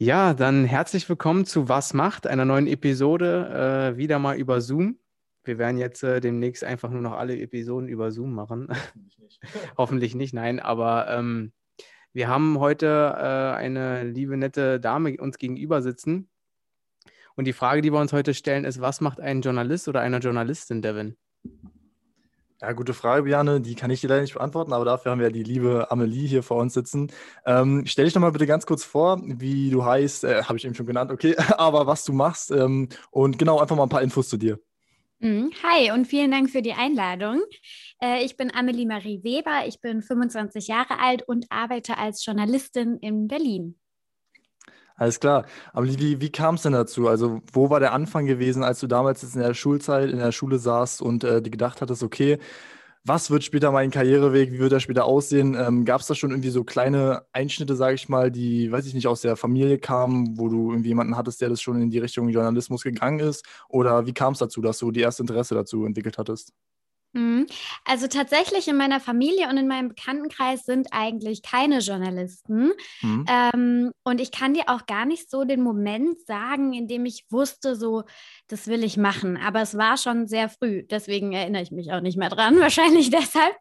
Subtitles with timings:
[0.00, 5.00] Ja, dann herzlich willkommen zu Was macht, einer neuen Episode, äh, wieder mal über Zoom.
[5.42, 8.68] Wir werden jetzt äh, demnächst einfach nur noch alle Episoden über Zoom machen.
[8.70, 9.40] Hoffentlich nicht.
[9.76, 11.52] Hoffentlich nicht, nein, aber ähm,
[12.12, 16.30] wir haben heute äh, eine liebe, nette Dame uns gegenüber sitzen.
[17.34, 20.18] Und die Frage, die wir uns heute stellen, ist, was macht ein Journalist oder eine
[20.18, 21.16] Journalistin, Devin?
[22.60, 23.60] Ja, gute Frage, Biane.
[23.60, 26.42] Die kann ich dir leider nicht beantworten, aber dafür haben wir die liebe Amelie hier
[26.42, 27.12] vor uns sitzen.
[27.46, 30.64] Ähm, stell dich doch mal bitte ganz kurz vor, wie du heißt, äh, habe ich
[30.64, 34.02] eben schon genannt, okay, aber was du machst ähm, und genau einfach mal ein paar
[34.02, 34.58] Infos zu dir.
[35.20, 35.52] Mhm.
[35.62, 37.42] Hi und vielen Dank für die Einladung.
[38.02, 42.96] Äh, ich bin Amelie Marie Weber, ich bin 25 Jahre alt und arbeite als Journalistin
[42.96, 43.78] in Berlin.
[44.98, 45.46] Alles klar.
[45.72, 47.06] Aber wie, wie kam es denn dazu?
[47.08, 50.58] Also, wo war der Anfang gewesen, als du damals in der Schulzeit in der Schule
[50.58, 52.38] saßt und äh, dir gedacht hattest, okay,
[53.04, 55.54] was wird später mein Karriereweg, wie wird er später aussehen?
[55.58, 58.94] Ähm, Gab es da schon irgendwie so kleine Einschnitte, sage ich mal, die, weiß ich
[58.94, 61.98] nicht, aus der Familie kamen, wo du irgendwie jemanden hattest, der das schon in die
[62.00, 63.44] Richtung Journalismus gegangen ist?
[63.68, 66.52] Oder wie kam es dazu, dass du die erste Interesse dazu entwickelt hattest?
[67.12, 67.46] Mhm.
[67.84, 72.72] Also tatsächlich in meiner Familie und in meinem Bekanntenkreis sind eigentlich keine Journalisten.
[73.00, 73.24] Mhm.
[73.28, 77.24] Ähm, und ich kann dir auch gar nicht so den Moment sagen, in dem ich
[77.30, 78.04] wusste, so,
[78.48, 79.36] das will ich machen.
[79.36, 80.84] Aber es war schon sehr früh.
[80.84, 83.56] Deswegen erinnere ich mich auch nicht mehr dran, wahrscheinlich deshalb,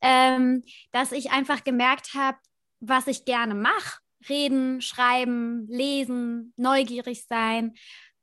[0.00, 2.38] ähm, dass ich einfach gemerkt habe,
[2.80, 4.00] was ich gerne mache.
[4.28, 7.74] Reden, schreiben, lesen, neugierig sein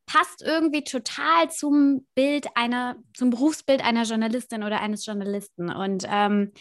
[0.06, 5.70] passt irgendwie total zum Bild einer, zum Berufsbild einer Journalistin oder eines Journalisten.
[5.70, 6.52] Und ähm,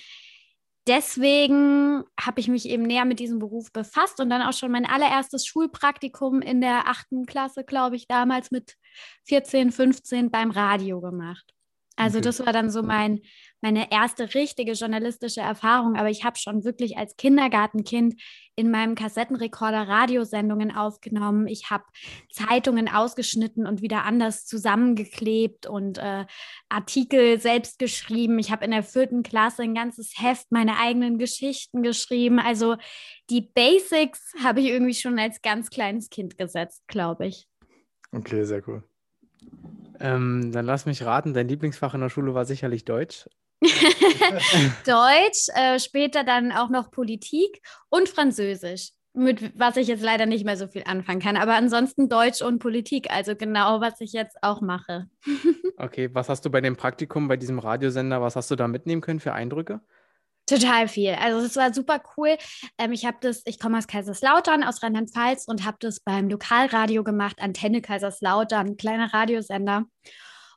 [0.87, 4.87] deswegen habe ich mich eben näher mit diesem Beruf befasst und dann auch schon mein
[4.87, 8.77] allererstes Schulpraktikum in der achten Klasse, glaube ich, damals mit
[9.25, 11.53] 14, 15 beim Radio gemacht.
[11.97, 12.25] Also okay.
[12.25, 13.21] das war dann so mein,
[13.63, 15.97] meine erste richtige journalistische Erfahrung.
[15.97, 18.21] Aber ich habe schon wirklich als Kindergartenkind
[18.55, 21.47] in meinem Kassettenrekorder Radiosendungen aufgenommen.
[21.47, 21.85] Ich habe
[22.31, 26.27] Zeitungen ausgeschnitten und wieder anders zusammengeklebt und äh,
[26.69, 28.39] Artikel selbst geschrieben.
[28.39, 32.39] Ich habe in der vierten Klasse ein ganzes Heft meine eigenen Geschichten geschrieben.
[32.39, 32.77] Also
[33.31, 37.47] die Basics habe ich irgendwie schon als ganz kleines Kind gesetzt, glaube ich.
[38.11, 38.83] Okay, sehr cool.
[40.01, 43.29] Ähm, dann lass mich raten, dein Lieblingsfach in der Schule war sicherlich Deutsch.
[44.87, 50.45] Deutsch, äh, später dann auch noch Politik und Französisch, mit was ich jetzt leider nicht
[50.45, 51.37] mehr so viel anfangen kann.
[51.37, 55.07] Aber ansonsten Deutsch und Politik, also genau, was ich jetzt auch mache.
[55.77, 59.01] okay, was hast du bei dem Praktikum, bei diesem Radiosender, was hast du da mitnehmen
[59.01, 59.81] können für Eindrücke?
[60.47, 61.15] Total viel.
[61.15, 62.37] Also es war super cool.
[62.77, 67.05] Ähm, ich habe das, ich komme aus Kaiserslautern, aus Rheinland-Pfalz und habe das beim Lokalradio
[67.05, 69.85] gemacht, Antenne Kaiserslautern, ein kleiner Radiosender.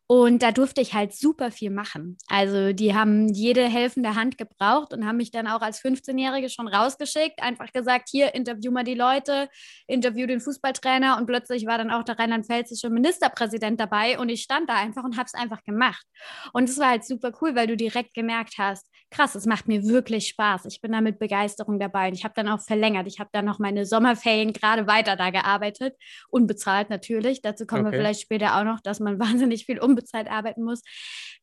[0.08, 2.18] Und da durfte ich halt super viel machen.
[2.28, 6.68] Also die haben jede helfende Hand gebraucht und haben mich dann auch als 15-Jährige schon
[6.68, 9.50] rausgeschickt, einfach gesagt, hier, interview mal die Leute,
[9.88, 14.70] interview den Fußballtrainer und plötzlich war dann auch der rheinland-pfälzische Ministerpräsident dabei und ich stand
[14.70, 16.06] da einfach und habe es einfach gemacht.
[16.54, 19.84] Und es war halt super cool, weil du direkt gemerkt hast, krass, es macht mir
[19.86, 20.66] wirklich Spaß.
[20.66, 23.08] Ich bin da mit Begeisterung dabei und ich habe dann auch verlängert.
[23.08, 25.96] Ich habe dann noch meine Sommerferien gerade weiter da gearbeitet,
[26.30, 27.42] unbezahlt natürlich.
[27.42, 27.94] Dazu kommen okay.
[27.94, 30.82] wir vielleicht später auch noch, dass man wahnsinnig viel unbezahlt arbeiten muss.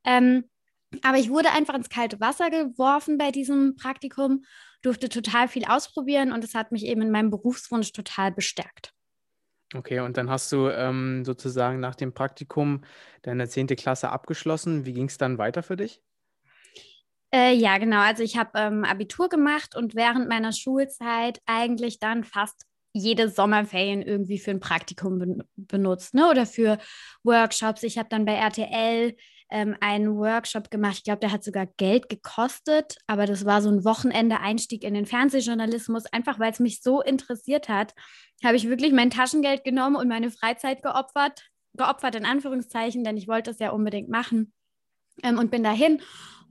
[0.04, 0.44] Ähm,
[1.02, 4.44] aber ich wurde einfach ins kalte Wasser geworfen bei diesem Praktikum,
[4.82, 8.92] durfte total viel ausprobieren und es hat mich eben in meinem Berufswunsch total bestärkt.
[9.74, 12.82] Okay, und dann hast du ähm, sozusagen nach dem Praktikum
[13.22, 13.68] deine 10.
[13.68, 14.84] Klasse abgeschlossen.
[14.84, 16.02] Wie ging es dann weiter für dich?
[17.34, 18.00] Äh, ja, genau.
[18.00, 24.02] Also ich habe ähm, Abitur gemacht und während meiner Schulzeit eigentlich dann fast jede Sommerferien
[24.02, 26.28] irgendwie für ein Praktikum ben benutzt ne?
[26.28, 26.78] oder für
[27.22, 27.82] Workshops.
[27.82, 29.16] Ich habe dann bei RTL
[29.50, 30.98] ähm, einen Workshop gemacht.
[30.98, 35.06] Ich glaube, der hat sogar Geld gekostet, aber das war so ein Wochenende-Einstieg in den
[35.06, 36.06] Fernsehjournalismus.
[36.06, 37.94] Einfach weil es mich so interessiert hat,
[38.44, 41.48] habe ich wirklich mein Taschengeld genommen und meine Freizeit geopfert.
[41.74, 44.52] Geopfert in Anführungszeichen, denn ich wollte es ja unbedingt machen
[45.22, 46.00] ähm, und bin dahin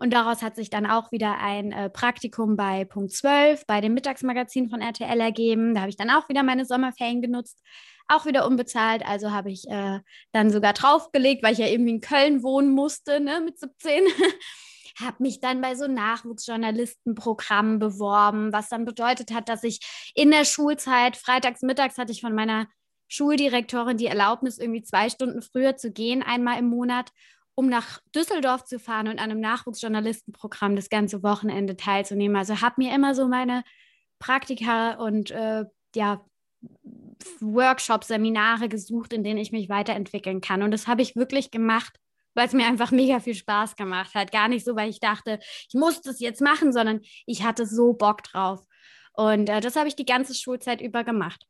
[0.01, 3.93] und daraus hat sich dann auch wieder ein äh, Praktikum bei Punkt 12, bei dem
[3.93, 5.75] Mittagsmagazin von RTL ergeben.
[5.75, 7.61] Da habe ich dann auch wieder meine Sommerferien genutzt,
[8.07, 9.05] auch wieder unbezahlt.
[9.05, 9.99] Also habe ich äh,
[10.31, 14.05] dann sogar draufgelegt, weil ich ja irgendwie in Köln wohnen musste ne, mit 17.
[14.99, 19.81] habe mich dann bei so Nachwuchsjournalistenprogrammen beworben, was dann bedeutet hat, dass ich
[20.15, 22.65] in der Schulzeit, freitags mittags hatte ich von meiner
[23.07, 27.11] Schuldirektorin die Erlaubnis, irgendwie zwei Stunden früher zu gehen, einmal im Monat
[27.61, 32.35] um nach Düsseldorf zu fahren und an einem Nachwuchsjournalistenprogramm das ganze Wochenende teilzunehmen.
[32.35, 33.63] Also habe mir immer so meine
[34.17, 35.65] Praktika und äh,
[35.95, 36.25] ja,
[37.39, 40.63] Workshops, Seminare gesucht, in denen ich mich weiterentwickeln kann.
[40.63, 41.95] Und das habe ich wirklich gemacht,
[42.33, 44.31] weil es mir einfach mega viel Spaß gemacht hat.
[44.31, 45.37] Gar nicht so, weil ich dachte,
[45.67, 48.65] ich muss das jetzt machen, sondern ich hatte so Bock drauf.
[49.13, 51.45] Und äh, das habe ich die ganze Schulzeit über gemacht.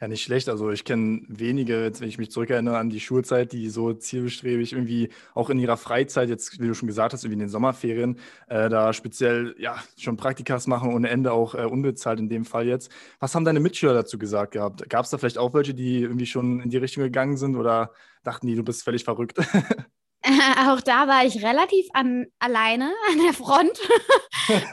[0.00, 0.48] Ja, nicht schlecht.
[0.48, 4.72] Also ich kenne wenige, jetzt, wenn ich mich zurückerinnere an die Schulzeit, die so zielbestrebig
[4.72, 8.16] irgendwie auch in ihrer Freizeit, jetzt, wie du schon gesagt hast, irgendwie in den Sommerferien,
[8.46, 12.66] äh, da speziell ja schon Praktikas machen ohne Ende auch äh, unbezahlt in dem Fall
[12.66, 12.92] jetzt.
[13.18, 14.88] Was haben deine Mitschüler dazu gesagt gehabt?
[14.88, 17.92] Gab es da vielleicht auch welche, die irgendwie schon in die Richtung gegangen sind oder
[18.22, 19.38] dachten die, du bist völlig verrückt?
[20.68, 23.78] Auch da war ich relativ an, alleine an der Front.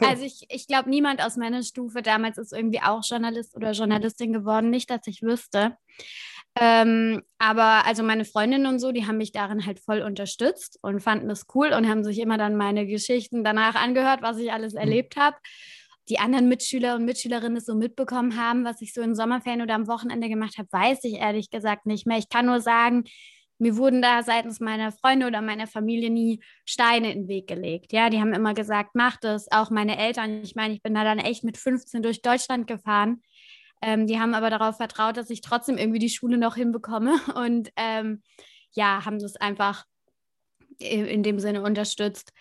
[0.00, 4.32] also ich, ich glaube, niemand aus meiner Stufe damals ist irgendwie auch Journalist oder Journalistin
[4.32, 5.76] geworden, nicht, dass ich wüsste.
[6.58, 11.00] Ähm, aber also meine Freundinnen und so, die haben mich darin halt voll unterstützt und
[11.00, 14.72] fanden es cool und haben sich immer dann meine Geschichten danach angehört, was ich alles
[14.72, 14.80] mhm.
[14.80, 15.36] erlebt habe.
[16.08, 19.74] Die anderen Mitschüler und Mitschülerinnen es so mitbekommen haben, was ich so in Sommerferien oder
[19.74, 22.16] am Wochenende gemacht habe, weiß ich ehrlich gesagt nicht mehr.
[22.16, 23.04] Ich kann nur sagen,
[23.58, 27.92] mir wurden da seitens meiner Freunde oder meiner Familie nie Steine in den Weg gelegt.
[27.92, 29.50] Ja, die haben immer gesagt, mach das.
[29.50, 33.22] Auch meine Eltern, ich meine, ich bin da dann echt mit 15 durch Deutschland gefahren.
[33.82, 37.70] Ähm, die haben aber darauf vertraut, dass ich trotzdem irgendwie die Schule noch hinbekomme und
[37.76, 38.22] ähm,
[38.72, 39.84] ja, haben das einfach
[40.78, 42.32] in dem Sinne unterstützt,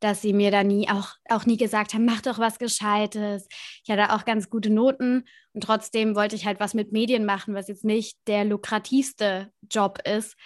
[0.00, 3.46] dass sie mir da nie auch, auch nie gesagt haben, mach doch was Gescheites.
[3.84, 7.54] Ich hatte auch ganz gute Noten und trotzdem wollte ich halt was mit Medien machen,
[7.54, 10.36] was jetzt nicht der lukrativste Job ist.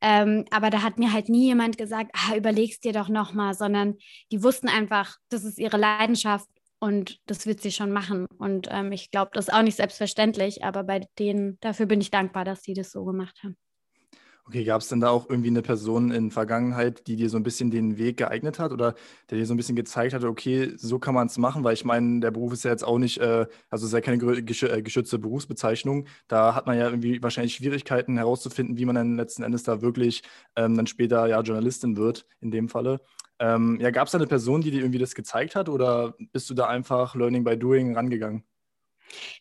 [0.00, 3.94] Ähm, aber da hat mir halt nie jemand gesagt, ah, überlegst dir doch nochmal, sondern
[4.32, 6.48] die wussten einfach, das ist ihre Leidenschaft
[6.78, 8.26] und das wird sie schon machen.
[8.38, 12.10] Und ähm, ich glaube, das ist auch nicht selbstverständlich, aber bei denen, dafür bin ich
[12.10, 13.56] dankbar, dass sie das so gemacht haben.
[14.46, 17.42] Okay, gab es denn da auch irgendwie eine Person in Vergangenheit, die dir so ein
[17.42, 18.94] bisschen den Weg geeignet hat oder
[19.30, 21.64] der dir so ein bisschen gezeigt hat, okay, so kann man es machen?
[21.64, 24.22] Weil ich meine, der Beruf ist ja jetzt auch nicht, äh, also ist ja keine
[24.22, 26.06] äh, geschützte Berufsbezeichnung.
[26.28, 30.22] Da hat man ja irgendwie wahrscheinlich Schwierigkeiten herauszufinden, wie man dann letzten Endes da wirklich
[30.56, 33.00] ähm, dann später ja Journalistin wird, in dem Falle.
[33.38, 36.50] Ähm, ja, gab es da eine Person, die dir irgendwie das gezeigt hat oder bist
[36.50, 38.44] du da einfach Learning by Doing rangegangen?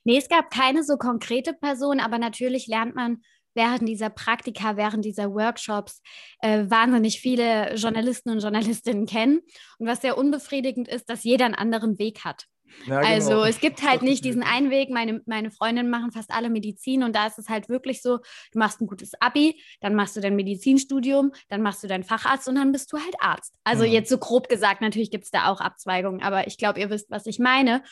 [0.04, 3.22] Nee, es gab keine so konkrete Person, aber natürlich lernt man
[3.54, 6.02] während dieser Praktika, während dieser Workshops
[6.40, 9.42] äh, wahnsinnig viele Journalisten und Journalistinnen kennen.
[9.78, 12.46] Und was sehr unbefriedigend ist, dass jeder einen anderen Weg hat.
[12.86, 13.14] Ja, genau.
[13.14, 14.90] Also es gibt halt nicht diesen einen Weg.
[14.90, 18.18] Meine, meine Freundinnen machen fast alle Medizin und da ist es halt wirklich so,
[18.52, 22.48] du machst ein gutes Abi, dann machst du dein Medizinstudium, dann machst du deinen Facharzt
[22.48, 23.54] und dann bist du halt Arzt.
[23.64, 23.92] Also mhm.
[23.92, 27.10] jetzt so grob gesagt, natürlich gibt es da auch Abzweigungen, aber ich glaube, ihr wisst,
[27.10, 27.84] was ich meine.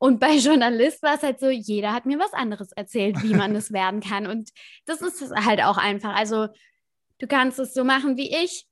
[0.00, 3.54] Und bei Journalist war es halt so, jeder hat mir was anderes erzählt, wie man
[3.54, 4.26] es werden kann.
[4.26, 4.50] Und
[4.86, 6.16] das ist halt auch einfach.
[6.16, 6.48] Also
[7.18, 8.66] du kannst es so machen wie ich.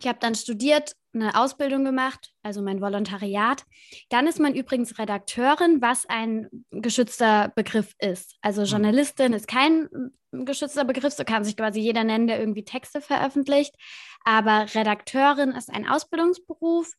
[0.00, 3.64] Ich habe dann studiert, eine Ausbildung gemacht, also mein Volontariat.
[4.08, 8.34] Dann ist man übrigens Redakteurin, was ein geschützter Begriff ist.
[8.40, 8.66] Also mhm.
[8.66, 9.88] Journalistin ist kein
[10.32, 13.76] geschützter Begriff, so kann sich quasi jeder nennen, der irgendwie Texte veröffentlicht.
[14.24, 16.90] Aber Redakteurin ist ein Ausbildungsberuf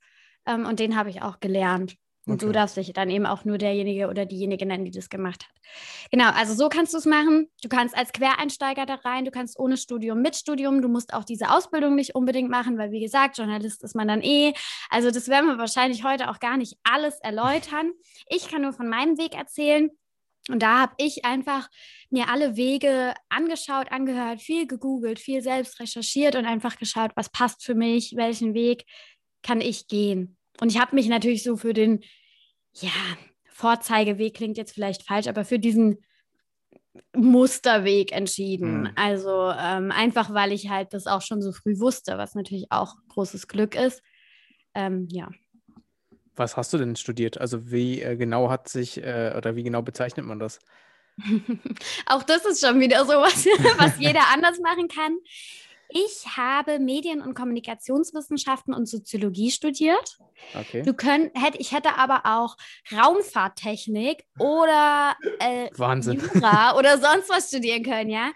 [0.45, 1.97] ähm, und den habe ich auch gelernt.
[2.27, 2.47] Und okay.
[2.47, 5.55] du darfst dich dann eben auch nur derjenige oder diejenige nennen, die das gemacht hat.
[6.09, 7.51] Genau, also so kannst du es machen.
[7.61, 11.23] Du kannst als Quereinsteiger da rein, du kannst ohne Studium mit Studium, du musst auch
[11.23, 14.53] diese Ausbildung nicht unbedingt machen, weil wie gesagt, Journalist ist man dann eh.
[14.89, 17.91] Also das werden wir wahrscheinlich heute auch gar nicht alles erläutern.
[18.27, 19.91] Ich kann nur von meinem Weg erzählen.
[20.49, 21.69] Und da habe ich einfach
[22.09, 27.63] mir alle Wege angeschaut, angehört, viel gegoogelt, viel selbst recherchiert und einfach geschaut, was passt
[27.63, 28.85] für mich, welchen Weg
[29.41, 30.37] kann ich gehen.
[30.61, 32.03] Und ich habe mich natürlich so für den,
[32.73, 32.91] ja,
[33.49, 36.03] Vorzeigeweg klingt jetzt vielleicht falsch, aber für diesen
[37.15, 38.81] Musterweg entschieden.
[38.81, 38.89] Mhm.
[38.95, 42.95] Also ähm, einfach, weil ich halt das auch schon so früh wusste, was natürlich auch
[43.09, 44.01] großes Glück ist.
[44.73, 45.29] Ähm, ja.
[46.35, 47.39] Was hast du denn studiert?
[47.39, 50.59] Also wie äh, genau hat sich äh, oder wie genau bezeichnet man das?
[52.07, 53.45] auch das ist schon wieder so was,
[53.77, 55.17] was jeder anders machen kann.
[55.89, 60.17] Ich habe Medien- und Kommunikationswissenschaften und Soziologie studiert.
[60.53, 60.81] Okay.
[60.83, 62.57] Du könnt, hätte, ich hätte aber auch
[62.91, 66.19] Raumfahrttechnik oder äh, Wahnsinn.
[66.19, 68.31] Jura oder sonst was studieren können, ja.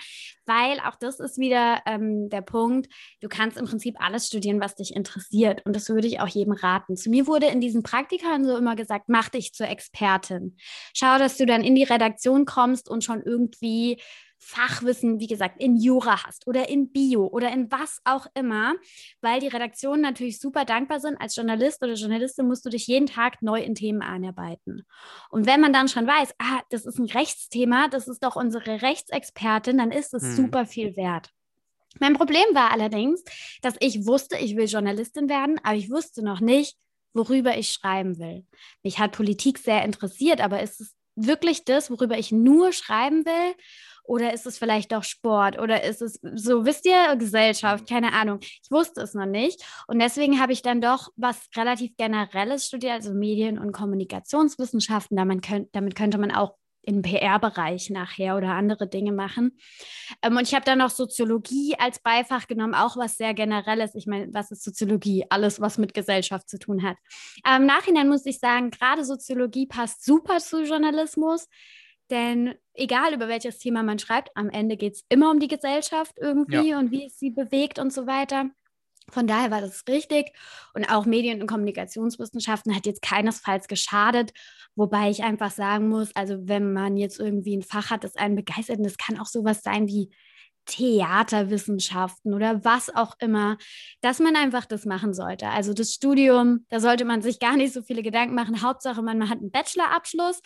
[0.45, 2.91] Weil auch das ist wieder ähm, der Punkt,
[3.21, 5.65] du kannst im Prinzip alles studieren, was dich interessiert.
[5.65, 6.95] Und das würde ich auch jedem raten.
[6.95, 10.57] Zu mir wurde in diesen Praktikern so immer gesagt, mach dich zur Expertin.
[10.93, 14.01] Schau, dass du dann in die Redaktion kommst und schon irgendwie
[14.41, 18.73] Fachwissen, wie gesagt, in Jura hast oder in Bio oder in was auch immer,
[19.21, 21.19] weil die Redaktionen natürlich super dankbar sind.
[21.19, 24.85] Als Journalist oder Journalistin musst du dich jeden Tag neu in Themen einarbeiten.
[25.29, 28.81] Und wenn man dann schon weiß, ah, das ist ein Rechtsthema, das ist doch unsere
[28.81, 30.35] Rechtsexpertin, dann ist es hm.
[30.35, 31.29] super viel wert.
[31.99, 33.23] Mein Problem war allerdings,
[33.61, 36.77] dass ich wusste, ich will Journalistin werden, aber ich wusste noch nicht,
[37.13, 38.45] worüber ich schreiben will.
[38.83, 43.55] Mich hat Politik sehr interessiert, aber ist es wirklich das, worüber ich nur schreiben will?
[44.03, 45.59] Oder ist es vielleicht doch Sport?
[45.59, 47.87] Oder ist es so, wisst ihr, Gesellschaft?
[47.87, 48.39] Keine Ahnung.
[48.41, 49.63] Ich wusste es noch nicht.
[49.87, 55.17] Und deswegen habe ich dann doch was relativ Generelles studiert, also Medien- und Kommunikationswissenschaften.
[55.17, 56.55] Damit, könnt, damit könnte man auch
[56.89, 59.57] im PR-Bereich nachher oder andere Dinge machen.
[60.21, 63.95] Ähm, und ich habe dann noch Soziologie als Beifach genommen, auch was sehr generelles.
[63.95, 65.25] Ich meine, was ist Soziologie?
[65.29, 66.97] Alles, was mit Gesellschaft zu tun hat.
[67.43, 71.47] Aber im Nachhinein muss ich sagen, gerade Soziologie passt super zu Journalismus.
[72.09, 76.15] Denn egal über welches Thema man schreibt, am Ende geht es immer um die Gesellschaft
[76.17, 76.79] irgendwie ja.
[76.79, 78.49] und wie es sie bewegt und so weiter.
[79.11, 80.31] Von daher war das richtig.
[80.73, 84.31] Und auch Medien- und Kommunikationswissenschaften hat jetzt keinesfalls geschadet.
[84.75, 88.35] Wobei ich einfach sagen muss, also wenn man jetzt irgendwie ein Fach hat, das einen
[88.35, 90.09] begeistert, und das kann auch sowas sein wie
[90.65, 93.57] Theaterwissenschaften oder was auch immer,
[94.01, 95.49] dass man einfach das machen sollte.
[95.49, 98.61] Also das Studium, da sollte man sich gar nicht so viele Gedanken machen.
[98.61, 100.41] Hauptsache, man, man hat einen Bachelorabschluss,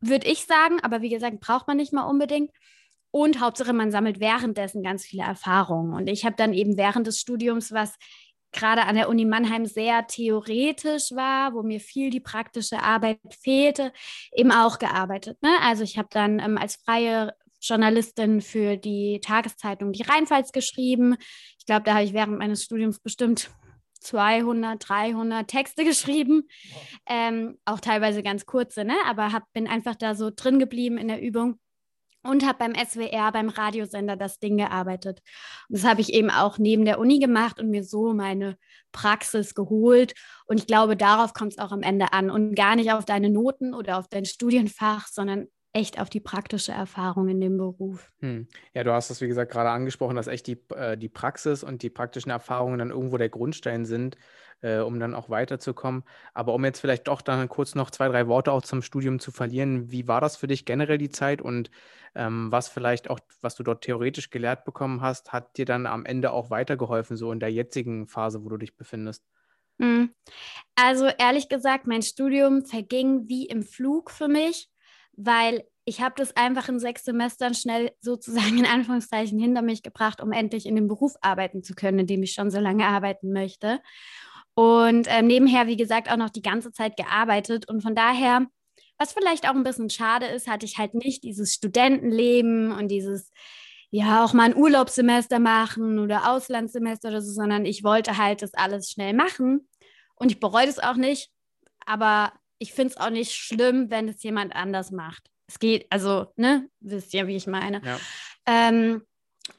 [0.00, 0.80] würde ich sagen.
[0.82, 2.50] Aber wie gesagt, braucht man nicht mal unbedingt.
[3.12, 5.94] Und Hauptsache, man sammelt währenddessen ganz viele Erfahrungen.
[5.94, 7.96] Und ich habe dann eben während des Studiums, was
[8.52, 13.92] gerade an der Uni Mannheim sehr theoretisch war, wo mir viel die praktische Arbeit fehlte,
[14.32, 15.40] eben auch gearbeitet.
[15.42, 15.50] Ne?
[15.62, 21.16] Also ich habe dann ähm, als freie Journalistin für die Tageszeitung Die Rheinpfalz geschrieben.
[21.58, 23.50] Ich glaube, da habe ich während meines Studiums bestimmt
[24.00, 26.48] 200, 300 Texte geschrieben,
[27.06, 28.96] ähm, auch teilweise ganz kurze, ne?
[29.06, 31.58] aber hab, bin einfach da so drin geblieben in der Übung
[32.22, 35.22] und habe beim SWR, beim Radiosender das Ding gearbeitet.
[35.68, 38.58] Und das habe ich eben auch neben der Uni gemacht und mir so meine
[38.92, 40.14] Praxis geholt.
[40.46, 43.30] Und ich glaube, darauf kommt es auch am Ende an und gar nicht auf deine
[43.30, 48.12] Noten oder auf dein Studienfach, sondern echt auf die praktische Erfahrung in dem Beruf.
[48.20, 48.48] Hm.
[48.74, 51.82] Ja, du hast das, wie gesagt, gerade angesprochen, dass echt die, äh, die Praxis und
[51.82, 54.16] die praktischen Erfahrungen dann irgendwo der Grundstein sind,
[54.62, 56.02] äh, um dann auch weiterzukommen.
[56.34, 59.30] Aber um jetzt vielleicht doch dann kurz noch zwei, drei Worte auch zum Studium zu
[59.30, 61.70] verlieren, wie war das für dich generell die Zeit und
[62.16, 66.04] ähm, was vielleicht auch, was du dort theoretisch gelehrt bekommen hast, hat dir dann am
[66.04, 69.24] Ende auch weitergeholfen, so in der jetzigen Phase, wo du dich befindest?
[69.78, 70.10] Hm.
[70.74, 74.69] Also ehrlich gesagt, mein Studium verging wie im Flug für mich
[75.26, 80.20] weil ich habe das einfach in sechs Semestern schnell sozusagen in Anführungszeichen hinter mich gebracht,
[80.20, 83.32] um endlich in dem Beruf arbeiten zu können, in dem ich schon so lange arbeiten
[83.32, 83.80] möchte.
[84.54, 87.68] Und ähm, nebenher, wie gesagt, auch noch die ganze Zeit gearbeitet.
[87.68, 88.46] Und von daher,
[88.98, 93.30] was vielleicht auch ein bisschen schade ist, hatte ich halt nicht dieses Studentenleben und dieses,
[93.90, 98.54] ja, auch mal ein Urlaubssemester machen oder Auslandssemester oder so, sondern ich wollte halt das
[98.54, 99.68] alles schnell machen.
[100.14, 101.30] Und ich bereue das auch nicht.
[101.86, 105.28] Aber ich finde es auch nicht schlimm, wenn es jemand anders macht.
[105.48, 107.82] Es geht, also, ne, wisst ihr, wie ich meine.
[107.84, 107.98] Ja.
[108.46, 109.02] Ähm,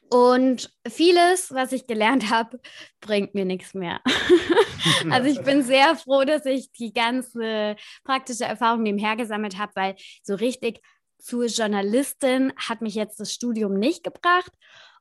[0.10, 2.60] und vieles, was ich gelernt habe,
[3.02, 4.02] bringt mir nichts mehr.
[5.10, 9.96] also ich bin sehr froh, dass ich die ganze praktische Erfahrung nebenher gesammelt habe, weil
[10.24, 10.82] so richtig
[11.18, 14.52] zur Journalistin hat mich jetzt das Studium nicht gebracht.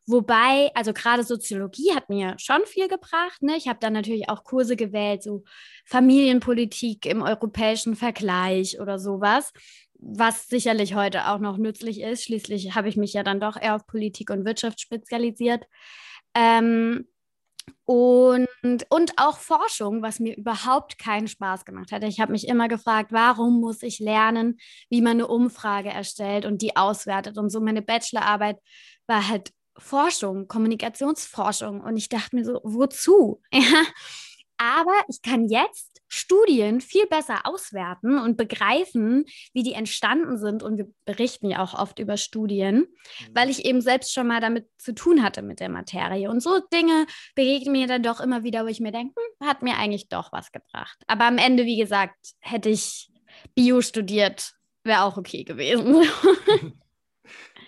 [0.06, 3.42] Wobei, also gerade Soziologie hat mir schon viel gebracht.
[3.42, 3.56] Ne?
[3.56, 5.44] Ich habe dann natürlich auch Kurse gewählt, so
[5.84, 9.52] Familienpolitik im europäischen Vergleich oder sowas,
[9.94, 12.24] was sicherlich heute auch noch nützlich ist.
[12.24, 15.64] Schließlich habe ich mich ja dann doch eher auf Politik und Wirtschaft spezialisiert.
[16.34, 17.06] Ähm,
[17.84, 18.46] und,
[18.88, 22.04] und auch Forschung, was mir überhaupt keinen Spaß gemacht hat.
[22.04, 26.62] Ich habe mich immer gefragt, warum muss ich lernen, wie man eine Umfrage erstellt und
[26.62, 27.36] die auswertet.
[27.36, 28.58] Und so meine Bachelorarbeit
[29.06, 31.80] war halt Forschung, Kommunikationsforschung.
[31.80, 33.42] Und ich dachte mir so, wozu?
[33.52, 33.84] Ja.
[34.62, 40.62] Aber ich kann jetzt Studien viel besser auswerten und begreifen, wie die entstanden sind.
[40.62, 42.86] Und wir berichten ja auch oft über Studien, mhm.
[43.32, 46.28] weil ich eben selbst schon mal damit zu tun hatte mit der Materie.
[46.28, 49.62] Und so Dinge begegnen mir dann doch immer wieder, wo ich mir denke, hm, hat
[49.62, 50.98] mir eigentlich doch was gebracht.
[51.06, 53.10] Aber am Ende, wie gesagt, hätte ich
[53.54, 54.52] Bio studiert,
[54.84, 56.02] wäre auch okay gewesen.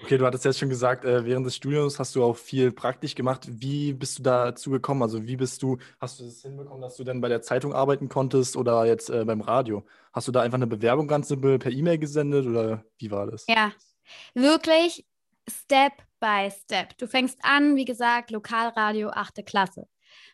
[0.02, 3.14] Okay, du hattest jetzt schon gesagt, äh, während des Studiums hast du auch viel praktisch
[3.14, 3.47] gemacht.
[3.49, 5.02] Wie bist du dazu gekommen?
[5.02, 8.09] Also wie bist du, hast du es hinbekommen, dass du dann bei der Zeitung arbeiten
[8.09, 9.85] konntest oder jetzt äh, beim Radio?
[10.12, 13.47] Hast du da einfach eine Bewerbung ganz simpel per E-Mail gesendet oder wie war das?
[13.49, 13.73] Ja,
[14.35, 15.06] wirklich
[15.49, 16.99] Step by Step.
[16.99, 19.47] Du fängst an, wie gesagt, Lokalradio 8.
[19.47, 19.87] Klasse.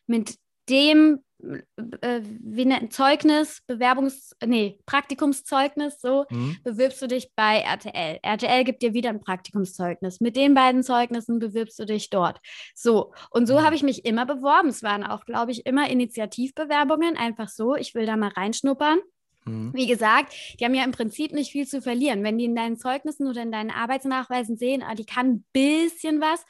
[0.06, 6.56] Mit dem äh, wie nennt Zeugnis, Bewerbungs, nee, Praktikumszeugnis, so mhm.
[6.64, 8.18] bewirbst du dich bei RTL.
[8.22, 10.20] RTL gibt dir wieder ein Praktikumszeugnis.
[10.20, 12.40] Mit den beiden Zeugnissen bewirbst du dich dort.
[12.74, 13.62] So, und so mhm.
[13.62, 14.68] habe ich mich immer beworben.
[14.68, 18.98] Es waren auch, glaube ich, immer Initiativbewerbungen, einfach so, ich will da mal reinschnuppern.
[19.44, 19.72] Mhm.
[19.74, 22.24] Wie gesagt, die haben ja im Prinzip nicht viel zu verlieren.
[22.24, 26.20] Wenn die in deinen Zeugnissen oder in deinen Arbeitsnachweisen sehen, ah, die kann ein bisschen
[26.20, 26.44] was,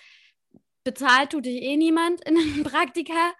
[0.82, 3.34] bezahlt tut dich eh niemand in einem Praktika.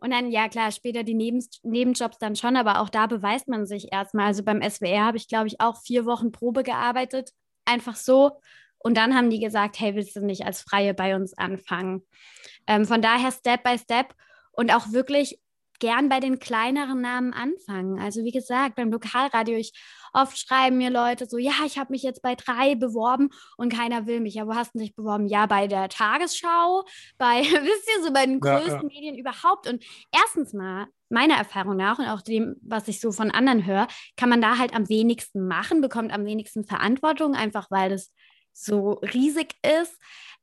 [0.00, 3.66] Und dann, ja klar, später die Neben Nebenjobs dann schon, aber auch da beweist man
[3.66, 4.26] sich erstmal.
[4.26, 7.30] Also beim SWR habe ich, glaube ich, auch vier Wochen Probe gearbeitet.
[7.66, 8.40] Einfach so.
[8.78, 12.02] Und dann haben die gesagt, hey, willst du nicht als Freie bei uns anfangen?
[12.66, 14.14] Ähm, von daher Step by Step
[14.52, 15.38] und auch wirklich
[15.80, 17.98] gern bei den kleineren Namen anfangen.
[17.98, 19.72] Also wie gesagt, beim Lokalradio, ich
[20.12, 24.06] oft schreiben mir Leute so, ja, ich habe mich jetzt bei drei beworben und keiner
[24.06, 24.34] will mich.
[24.34, 25.26] Ja, wo hast du dich beworben?
[25.26, 26.84] Ja, bei der Tagesschau,
[27.18, 28.82] bei, wisst ihr, so bei den größten ja, ja.
[28.82, 29.68] Medien überhaupt.
[29.68, 33.88] Und erstens mal, meiner Erfahrung nach und auch dem, was ich so von anderen höre,
[34.16, 38.12] kann man da halt am wenigsten machen, bekommt am wenigsten Verantwortung, einfach weil es
[38.52, 39.96] so riesig ist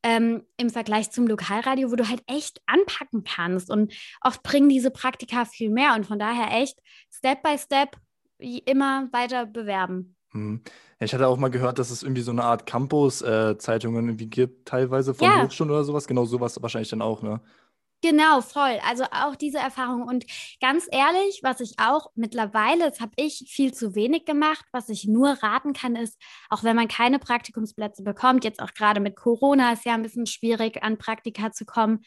[0.04, 3.70] ähm, im Vergleich zum Lokalradio, wo du halt echt anpacken kannst.
[3.70, 5.96] Und oft bringen diese Praktika viel mehr.
[5.96, 6.80] Und von daher echt
[7.12, 7.98] Step by Step
[8.39, 10.16] immer weiter bewerben.
[10.32, 10.62] Hm.
[11.00, 14.27] Ja, ich hatte auch mal gehört, dass es irgendwie so eine Art Campus-Zeitungen äh, irgendwie
[14.27, 15.44] gibt, teilweise von ja.
[15.44, 16.08] Hochschulen oder sowas.
[16.08, 17.42] Genau sowas wahrscheinlich dann auch, ne?
[18.01, 18.80] Genau, voll.
[18.86, 20.04] Also auch diese Erfahrung.
[20.04, 20.25] Und
[20.62, 25.06] ganz ehrlich, was ich auch mittlerweile, das habe ich viel zu wenig gemacht, was ich
[25.06, 29.74] nur raten kann, ist, auch wenn man keine Praktikumsplätze bekommt, jetzt auch gerade mit Corona
[29.74, 32.04] ist ja ein bisschen schwierig, an Praktika zu kommen.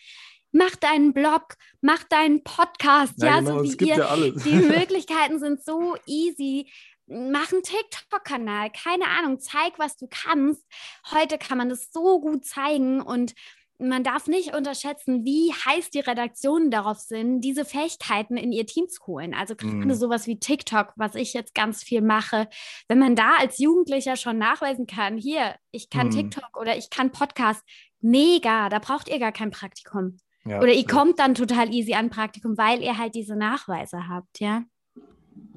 [0.53, 3.97] Mach deinen Blog, mach deinen Podcast, ja, ja genau, so wie ihr.
[3.97, 6.69] Ja die Möglichkeiten sind so easy
[7.11, 10.65] mach einen TikTok-Kanal, keine Ahnung, zeig, was du kannst.
[11.11, 13.35] Heute kann man das so gut zeigen und
[13.81, 18.89] man darf nicht unterschätzen, wie heiß die Redaktionen darauf sind, diese Fähigkeiten in ihr Team
[18.89, 19.35] zu holen.
[19.35, 19.95] Also gerade mm.
[19.95, 22.49] sowas wie TikTok, was ich jetzt ganz viel mache,
[22.89, 26.11] wenn man da als Jugendlicher schon nachweisen kann, hier, ich kann mm.
[26.11, 27.63] TikTok oder ich kann Podcast,
[28.01, 30.19] mega, da braucht ihr gar kein Praktikum.
[30.45, 30.87] Ja, oder ihr ja.
[30.87, 34.63] kommt dann total easy an Praktikum, weil ihr halt diese Nachweise habt, ja.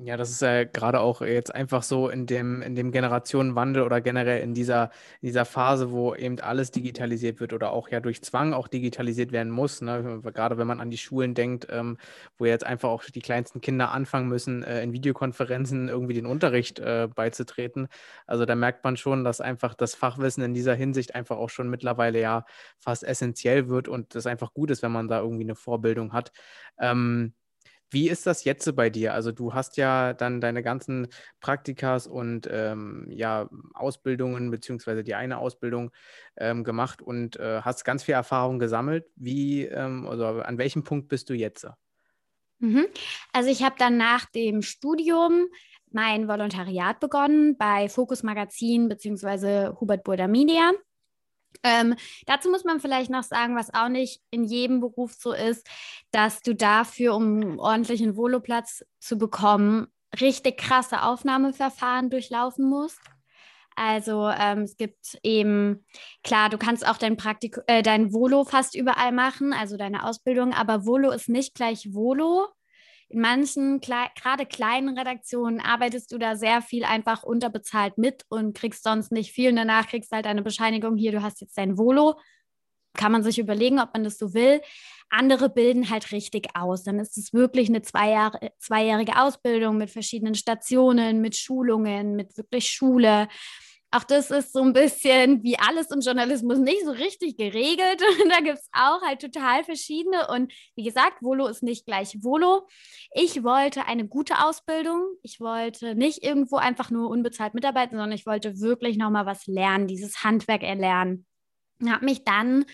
[0.06, 4.02] Ja, das ist ja gerade auch jetzt einfach so in dem, in dem Generationenwandel oder
[4.02, 4.86] generell in dieser,
[5.22, 9.32] in dieser Phase, wo eben alles digitalisiert wird oder auch ja durch Zwang auch digitalisiert
[9.32, 9.80] werden muss.
[9.82, 10.20] Ne?
[10.34, 11.98] Gerade wenn man an die Schulen denkt, ähm,
[12.38, 16.80] wo jetzt einfach auch die kleinsten Kinder anfangen müssen, äh, in Videokonferenzen irgendwie den Unterricht
[16.80, 17.88] äh, beizutreten.
[18.28, 21.70] Also da merkt man schon, dass einfach das Fachwissen in dieser Hinsicht einfach auch schon
[21.70, 22.46] mittlerweile ja
[22.78, 26.32] fast essentiell wird und das einfach gut ist, wenn man da irgendwie eine Vorbildung hat.
[26.80, 27.34] Ähm,
[27.94, 29.14] wie ist das jetzt bei dir?
[29.14, 31.08] Also du hast ja dann deine ganzen
[31.40, 35.92] Praktikas und ähm, ja, Ausbildungen, beziehungsweise die eine Ausbildung
[36.36, 39.06] ähm, gemacht und äh, hast ganz viel Erfahrung gesammelt.
[39.16, 41.68] Wie, ähm, also an welchem Punkt bist du jetzt?
[42.60, 42.88] Mhm.
[43.32, 45.48] Also ich habe dann nach dem Studium
[45.92, 50.72] mein Volontariat begonnen bei Focus Magazin beziehungsweise Hubert Burda Media.
[51.64, 55.68] Ähm, dazu muss man vielleicht noch sagen, was auch nicht in jedem Beruf so ist,
[56.12, 59.88] dass du dafür, um einen ordentlichen Voloplatz zu bekommen,
[60.20, 63.00] richtig krasse Aufnahmeverfahren durchlaufen musst.
[63.76, 65.86] Also ähm, es gibt eben,
[66.24, 70.54] klar, du kannst auch dein Praktik äh, dein Volo fast überall machen, also deine Ausbildung,
[70.54, 72.50] aber Volo ist nicht gleich Volo
[73.14, 78.84] in manchen, gerade kleinen Redaktionen, arbeitest du da sehr viel einfach unterbezahlt mit und kriegst
[78.84, 79.52] sonst nicht viel.
[79.52, 82.20] Und danach kriegst du halt eine Bescheinigung, hier, du hast jetzt dein Volo.
[82.96, 84.62] Kann man sich überlegen, ob man das so will.
[85.10, 86.84] Andere bilden halt richtig aus.
[86.84, 92.70] Dann ist es wirklich eine Jahre, zweijährige Ausbildung mit verschiedenen Stationen, mit Schulungen, mit wirklich
[92.70, 93.28] Schule.
[93.94, 98.02] Auch das ist so ein bisschen wie alles im Journalismus nicht so richtig geregelt.
[98.30, 100.28] da gibt es auch halt total verschiedene.
[100.30, 102.68] Und wie gesagt, Volo ist nicht gleich Volo.
[103.14, 105.06] Ich wollte eine gute Ausbildung.
[105.22, 109.86] Ich wollte nicht irgendwo einfach nur unbezahlt mitarbeiten, sondern ich wollte wirklich nochmal was lernen,
[109.86, 111.28] dieses Handwerk erlernen.
[111.86, 112.66] Habe mich dann,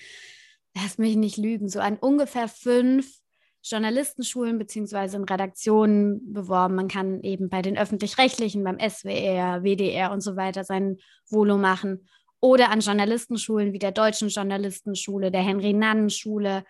[0.73, 3.18] lass mich nicht lügen, so an ungefähr fünf
[3.63, 6.76] Journalistenschulen beziehungsweise in Redaktionen beworben.
[6.76, 10.98] Man kann eben bei den öffentlich-rechtlichen, beim SWR, WDR und so weiter sein
[11.30, 12.08] Volo machen.
[12.39, 16.63] Oder an Journalistenschulen wie der Deutschen Journalistenschule, der Henry-Nannen-Schule.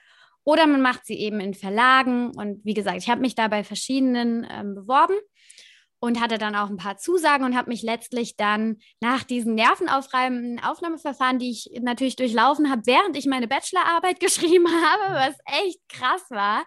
[0.43, 2.32] Oder man macht sie eben in Verlagen.
[2.36, 5.15] Und wie gesagt, ich habe mich da bei verschiedenen ähm, beworben
[5.99, 10.63] und hatte dann auch ein paar Zusagen und habe mich letztlich dann nach diesen nervenaufreibenden
[10.63, 16.23] Aufnahmeverfahren, die ich natürlich durchlaufen habe, während ich meine Bachelorarbeit geschrieben habe, was echt krass
[16.29, 16.65] war.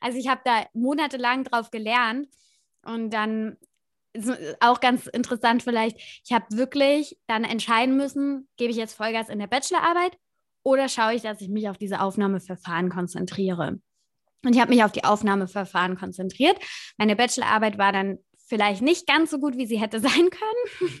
[0.00, 2.28] Also ich habe da monatelang drauf gelernt
[2.82, 3.56] und dann
[4.60, 9.40] auch ganz interessant vielleicht, ich habe wirklich dann entscheiden müssen, gebe ich jetzt Vollgas in
[9.40, 10.16] der Bachelorarbeit
[10.62, 13.80] oder schaue ich, dass ich mich auf diese Aufnahmeverfahren konzentriere.
[14.44, 16.56] Und ich habe mich auf die Aufnahmeverfahren konzentriert.
[16.96, 21.00] Meine Bachelorarbeit war dann vielleicht nicht ganz so gut, wie sie hätte sein können.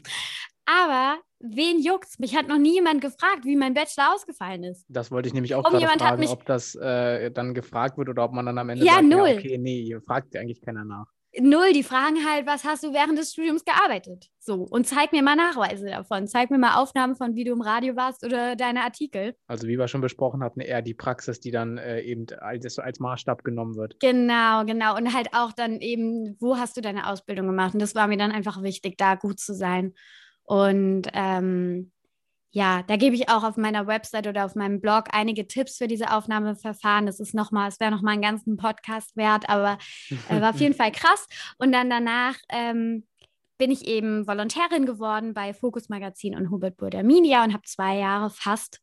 [0.66, 2.18] Aber wen juckt's?
[2.18, 4.84] Mich hat noch nie jemand gefragt, wie mein Bachelor ausgefallen ist.
[4.88, 8.32] Das wollte ich nämlich auch gerade fragen, ob das äh, dann gefragt wird oder ob
[8.32, 9.28] man dann am Ende ja, sagt, null.
[9.28, 11.06] ja, okay, nee, fragt eigentlich keiner nach.
[11.40, 14.30] Null, die fragen halt, was hast du während des Studiums gearbeitet?
[14.38, 16.26] So, und zeig mir mal Nachweise davon.
[16.26, 19.34] Zeig mir mal Aufnahmen von, wie du im Radio warst oder deine Artikel.
[19.46, 23.00] Also, wie wir schon besprochen hatten, eher die Praxis, die dann äh, eben als, als
[23.00, 23.98] Maßstab genommen wird.
[24.00, 24.96] Genau, genau.
[24.96, 27.74] Und halt auch dann eben, wo hast du deine Ausbildung gemacht?
[27.74, 29.94] Und das war mir dann einfach wichtig, da gut zu sein.
[30.44, 31.90] Und ähm,
[32.54, 35.88] ja, da gebe ich auch auf meiner Website oder auf meinem Blog einige Tipps für
[35.88, 37.04] diese Aufnahmeverfahren.
[37.04, 39.76] Das ist nochmal, es wäre nochmal einen ganzen Podcast wert, aber
[40.28, 41.26] äh, war auf jeden Fall krass.
[41.58, 43.08] Und dann danach ähm,
[43.58, 47.96] bin ich eben Volontärin geworden bei Focus Magazin und Hubert Burda Media und habe zwei
[47.96, 48.80] Jahre fast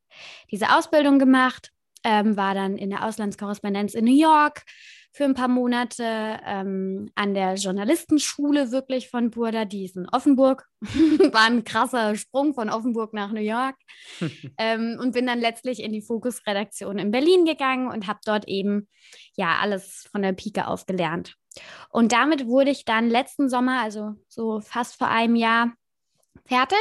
[0.52, 1.72] diese Ausbildung gemacht.
[2.04, 4.64] Ähm, war dann in der Auslandskorrespondenz in New York,
[5.14, 6.04] für ein paar Monate
[6.46, 10.66] ähm, an der Journalistenschule wirklich von Burda, die ist in Offenburg.
[10.82, 13.76] War ein krasser Sprung von Offenburg nach New York.
[14.58, 18.88] ähm, und bin dann letztlich in die Fokus-Redaktion in Berlin gegangen und habe dort eben
[19.36, 21.36] ja alles von der Pike auf gelernt.
[21.90, 25.74] Und damit wurde ich dann letzten Sommer, also so fast vor einem Jahr,
[26.46, 26.78] fertig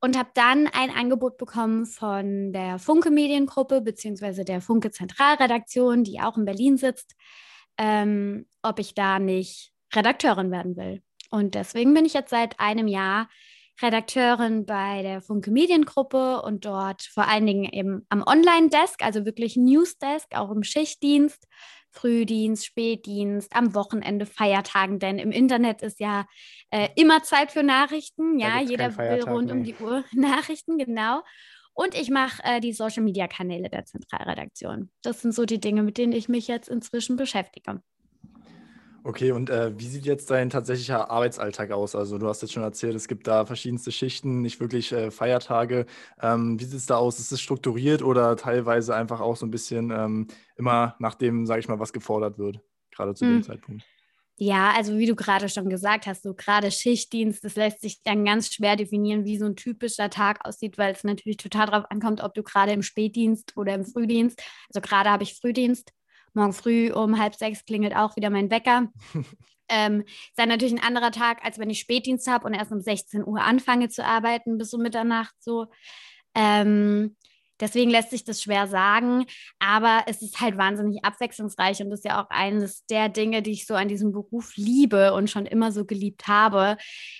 [0.00, 6.20] und habe dann ein Angebot bekommen von der Funke Mediengruppe beziehungsweise der Funke Zentralredaktion, die
[6.20, 7.14] auch in Berlin sitzt,
[7.80, 11.02] ähm, ob ich da nicht Redakteurin werden will.
[11.30, 13.28] Und deswegen bin ich jetzt seit einem Jahr
[13.80, 19.56] Redakteurin bei der Funke Mediengruppe und dort vor allen Dingen eben am Online-Desk, also wirklich
[19.56, 21.46] News-Desk, auch im Schichtdienst,
[21.90, 26.26] Frühdienst, Spätdienst, am Wochenende, Feiertagen, denn im Internet ist ja
[26.70, 28.38] äh, immer Zeit für Nachrichten.
[28.38, 29.52] Ja, jeder will rund nee.
[29.52, 31.22] um die Uhr Nachrichten, genau.
[31.80, 34.90] Und ich mache äh, die Social-Media-Kanäle der Zentralredaktion.
[35.00, 37.80] Das sind so die Dinge, mit denen ich mich jetzt inzwischen beschäftige.
[39.02, 41.94] Okay, und äh, wie sieht jetzt dein tatsächlicher Arbeitsalltag aus?
[41.94, 45.86] Also du hast jetzt schon erzählt, es gibt da verschiedenste Schichten, nicht wirklich äh, Feiertage.
[46.20, 47.18] Ähm, wie sieht es da aus?
[47.18, 51.60] Ist es strukturiert oder teilweise einfach auch so ein bisschen ähm, immer nach dem, sage
[51.60, 53.38] ich mal, was gefordert wird, gerade zu hm.
[53.38, 53.86] dem Zeitpunkt?
[54.42, 58.24] Ja, also wie du gerade schon gesagt hast, so gerade Schichtdienst, das lässt sich dann
[58.24, 62.22] ganz schwer definieren, wie so ein typischer Tag aussieht, weil es natürlich total darauf ankommt,
[62.22, 65.92] ob du gerade im Spätdienst oder im Frühdienst, also gerade habe ich Frühdienst,
[66.32, 68.88] morgen früh um halb sechs klingelt auch wieder mein Wecker.
[69.68, 72.80] ähm, ist dann natürlich ein anderer Tag, als wenn ich Spätdienst habe und erst um
[72.80, 75.66] 16 Uhr anfange zu arbeiten bis um Mitternacht so.
[76.34, 77.14] Ähm,
[77.60, 79.26] Deswegen lässt sich das schwer sagen,
[79.58, 83.66] aber es ist halt wahnsinnig abwechslungsreich und ist ja auch eines der Dinge, die ich
[83.66, 86.76] so an diesem Beruf liebe und schon immer so geliebt habe,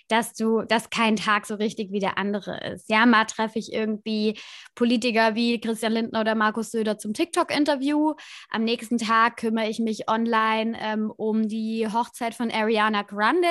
[0.09, 2.91] dass du, dass kein Tag so richtig wie der andere ist.
[2.91, 4.39] Ja, mal treffe ich irgendwie
[4.75, 8.15] Politiker wie Christian Lindner oder Markus Söder zum TikTok-Interview.
[8.51, 13.49] Am nächsten Tag kümmere ich mich online ähm, um die Hochzeit von Ariana Grande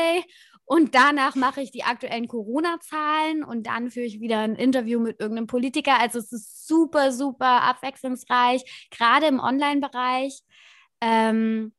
[0.70, 5.20] und danach mache ich die aktuellen Corona-Zahlen und dann führe ich wieder ein Interview mit
[5.20, 6.00] irgendeinem Politiker.
[6.00, 10.42] Also es ist super, super abwechslungsreich, gerade im Online-Bereich.
[11.02, 11.74] Ähm,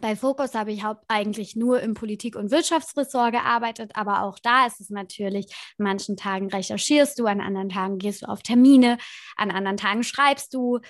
[0.00, 4.80] bei Focus habe ich eigentlich nur im Politik- und Wirtschaftsressort gearbeitet, aber auch da ist
[4.80, 5.46] es natürlich,
[5.78, 8.98] an manchen Tagen recherchierst du, an anderen Tagen gehst du auf Termine,
[9.36, 10.80] an anderen Tagen schreibst du,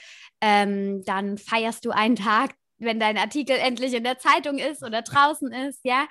[0.40, 5.02] ähm, dann feierst du einen Tag, wenn dein Artikel endlich in der Zeitung ist oder
[5.02, 6.06] draußen ist, ja.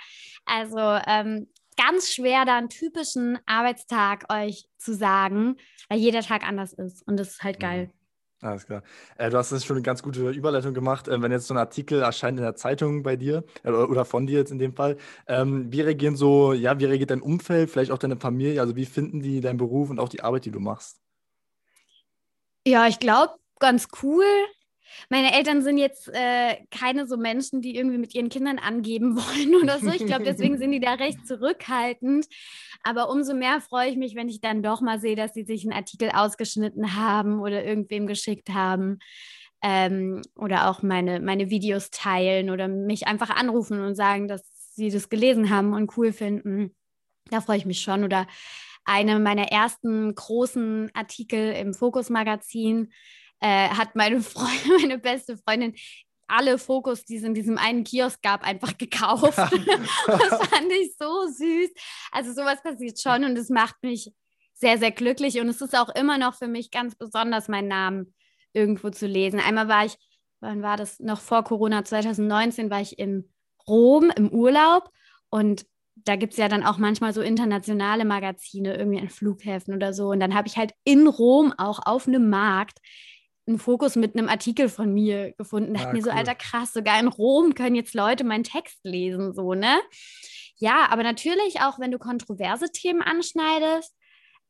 [0.45, 5.57] Also ähm, ganz schwer, da einen typischen Arbeitstag euch zu sagen,
[5.89, 7.87] weil jeder Tag anders ist und das ist halt geil.
[7.87, 8.01] Mhm.
[8.43, 8.81] Alles klar.
[9.17, 11.07] Äh, du hast jetzt schon eine ganz gute Überleitung gemacht.
[11.07, 14.25] Äh, wenn jetzt so ein Artikel erscheint in der Zeitung bei dir äh, oder von
[14.25, 17.91] dir jetzt in dem Fall, ähm, wie reagieren so, ja, wie reagiert dein Umfeld, vielleicht
[17.91, 18.59] auch deine Familie?
[18.59, 20.99] Also wie finden die deinen Beruf und auch die Arbeit, die du machst?
[22.65, 24.25] Ja, ich glaube, ganz cool.
[25.09, 29.61] Meine Eltern sind jetzt äh, keine so Menschen, die irgendwie mit ihren Kindern angeben wollen
[29.61, 29.89] oder so.
[29.89, 32.27] Ich glaube, deswegen sind die da recht zurückhaltend.
[32.83, 35.63] Aber umso mehr freue ich mich, wenn ich dann doch mal sehe, dass sie sich
[35.63, 38.99] einen Artikel ausgeschnitten haben oder irgendwem geschickt haben.
[39.63, 44.41] Ähm, oder auch meine, meine Videos teilen oder mich einfach anrufen und sagen, dass
[44.73, 46.75] sie das gelesen haben und cool finden.
[47.29, 48.03] Da freue ich mich schon.
[48.03, 48.25] Oder
[48.85, 52.91] eine meiner ersten großen Artikel im Fokus-Magazin
[53.41, 55.75] äh, hat meine Freundin, meine beste Freundin
[56.27, 59.37] alle Fokus, die es in diesem einen Kiosk gab, einfach gekauft.
[59.37, 61.71] das fand ich so süß.
[62.11, 64.13] Also sowas passiert schon und es macht mich
[64.53, 65.41] sehr, sehr glücklich.
[65.41, 68.13] Und es ist auch immer noch für mich ganz besonders, meinen Namen
[68.53, 69.41] irgendwo zu lesen.
[69.41, 69.97] Einmal war ich,
[70.39, 70.99] wann war das?
[70.99, 73.29] Noch vor Corona, 2019 war ich in
[73.67, 74.89] Rom im Urlaub
[75.29, 79.93] und da gibt es ja dann auch manchmal so internationale Magazine, irgendwie an Flughäfen oder
[79.93, 80.09] so.
[80.09, 82.79] Und dann habe ich halt in Rom auch auf einem Markt
[83.51, 85.73] einen Fokus mit einem Artikel von mir gefunden.
[85.73, 89.33] Da ah, mir so, Alter, krass, sogar in Rom können jetzt Leute meinen Text lesen,
[89.33, 89.79] so, ne?
[90.57, 93.95] Ja, aber natürlich auch, wenn du kontroverse Themen anschneidest.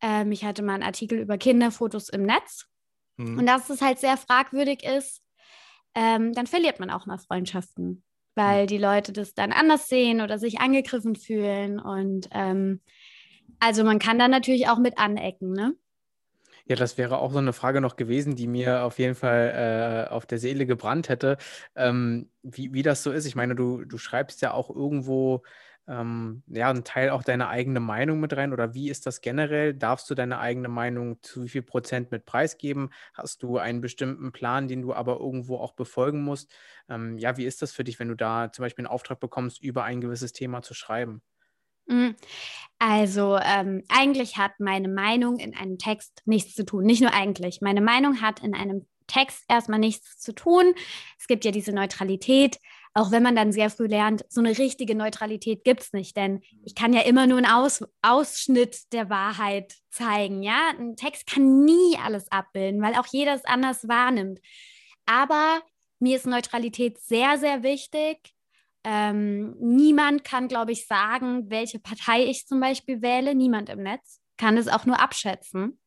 [0.02, 2.66] Ähm, ich hatte mal einen Artikel über Kinderfotos im Netz.
[3.18, 3.40] Mhm.
[3.40, 5.22] Und dass es halt sehr fragwürdig ist,
[5.96, 8.04] ähm, dann verliert man auch mal Freundschaften,
[8.36, 8.68] weil mhm.
[8.68, 11.80] die Leute das dann anders sehen oder sich angegriffen fühlen.
[11.80, 12.82] Und ähm,
[13.60, 15.76] also man kann da natürlich auch mit anecken, ne?
[16.68, 20.12] Ja, das wäre auch so eine Frage noch gewesen, die mir auf jeden Fall äh,
[20.12, 21.38] auf der Seele gebrannt hätte,
[21.76, 23.26] ähm, wie, wie das so ist.
[23.26, 25.44] Ich meine, du, du schreibst ja auch irgendwo
[25.88, 28.54] ähm, ja, ein Teil auch deine eigene Meinung mit rein?
[28.54, 29.74] Oder wie ist das generell?
[29.74, 32.92] Darfst du deine eigene Meinung zu wie viel Prozent mit preisgeben?
[33.14, 36.54] Hast du einen bestimmten Plan, den du aber irgendwo auch befolgen musst?
[36.90, 39.62] Ähm, ja, wie ist das für dich, wenn du da zum Beispiel einen Auftrag bekommst,
[39.62, 41.22] über ein gewisses Thema zu schreiben?
[41.92, 42.16] Mhm.
[42.80, 46.84] Also ähm, eigentlich hat meine Meinung in einem Text nichts zu tun.
[46.84, 47.62] Nicht nur eigentlich.
[47.62, 50.74] Meine Meinung hat in einem Text erstmal nichts zu tun.
[51.20, 52.58] Es gibt ja diese Neutralität,
[52.94, 56.42] auch wenn man dann sehr früh lernt, so eine richtige Neutralität gibt es nicht, denn
[56.64, 60.44] ich kann ja immer nur einen Aus Ausschnitt der Wahrheit zeigen.
[60.44, 64.40] Ja, ein Text kann nie alles abbilden, weil auch jeder es anders wahrnimmt.
[65.06, 65.62] Aber
[66.00, 68.34] mir ist Neutralität sehr, sehr wichtig.
[68.84, 73.36] Ähm, niemand kann, glaube ich, sagen, welche Partei ich zum Beispiel wähle.
[73.36, 75.82] Niemand im Netz kann es auch nur abschätzen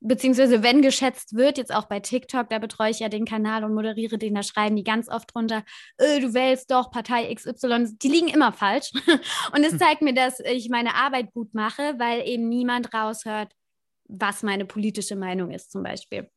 [0.00, 3.74] beziehungsweise wenn geschätzt wird, jetzt auch bei TikTok, da betreue ich ja den Kanal und
[3.74, 5.62] moderiere den, da schreiben die ganz oft drunter,
[5.98, 8.90] äh, du wählst doch Partei XY, die liegen immer falsch.
[9.54, 9.78] und es hm.
[9.78, 13.52] zeigt mir, dass ich meine Arbeit gut mache, weil eben niemand raushört,
[14.04, 16.30] was meine politische Meinung ist zum Beispiel.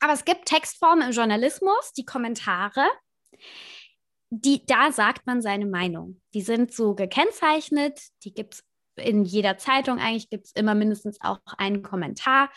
[0.00, 2.84] Aber es gibt Textformen im Journalismus, die Kommentare,
[4.30, 6.20] die, da sagt man seine Meinung.
[6.34, 8.64] Die sind so gekennzeichnet, die gibt es
[8.96, 12.50] in jeder Zeitung eigentlich gibt es immer mindestens auch einen Kommentar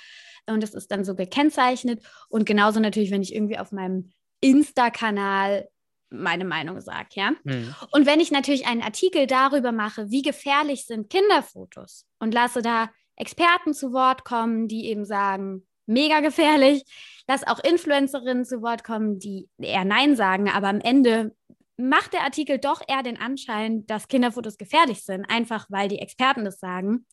[0.47, 2.01] und das ist dann so gekennzeichnet.
[2.29, 5.67] Und genauso natürlich, wenn ich irgendwie auf meinem Insta-Kanal
[6.09, 7.31] meine Meinung sage, ja.
[7.43, 7.75] Mhm.
[7.91, 12.89] Und wenn ich natürlich einen Artikel darüber mache, wie gefährlich sind Kinderfotos und lasse da
[13.15, 16.83] Experten zu Wort kommen, die eben sagen, mega gefährlich,
[17.27, 21.35] dass auch Influencerinnen zu Wort kommen, die eher Nein sagen, aber am Ende
[21.79, 26.43] macht der Artikel doch eher den Anschein, dass Kinderfotos gefährlich sind, einfach weil die Experten
[26.43, 27.05] das sagen,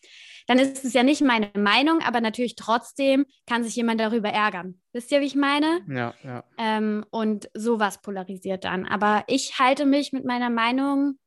[0.46, 4.80] dann ist es ja nicht meine Meinung, aber natürlich trotzdem kann sich jemand darüber ärgern.
[4.92, 5.80] Wisst ihr, wie ich meine?
[5.88, 6.44] Ja, ja.
[6.58, 8.86] Ähm, und sowas polarisiert dann.
[8.86, 11.18] Aber ich halte mich mit meiner Meinung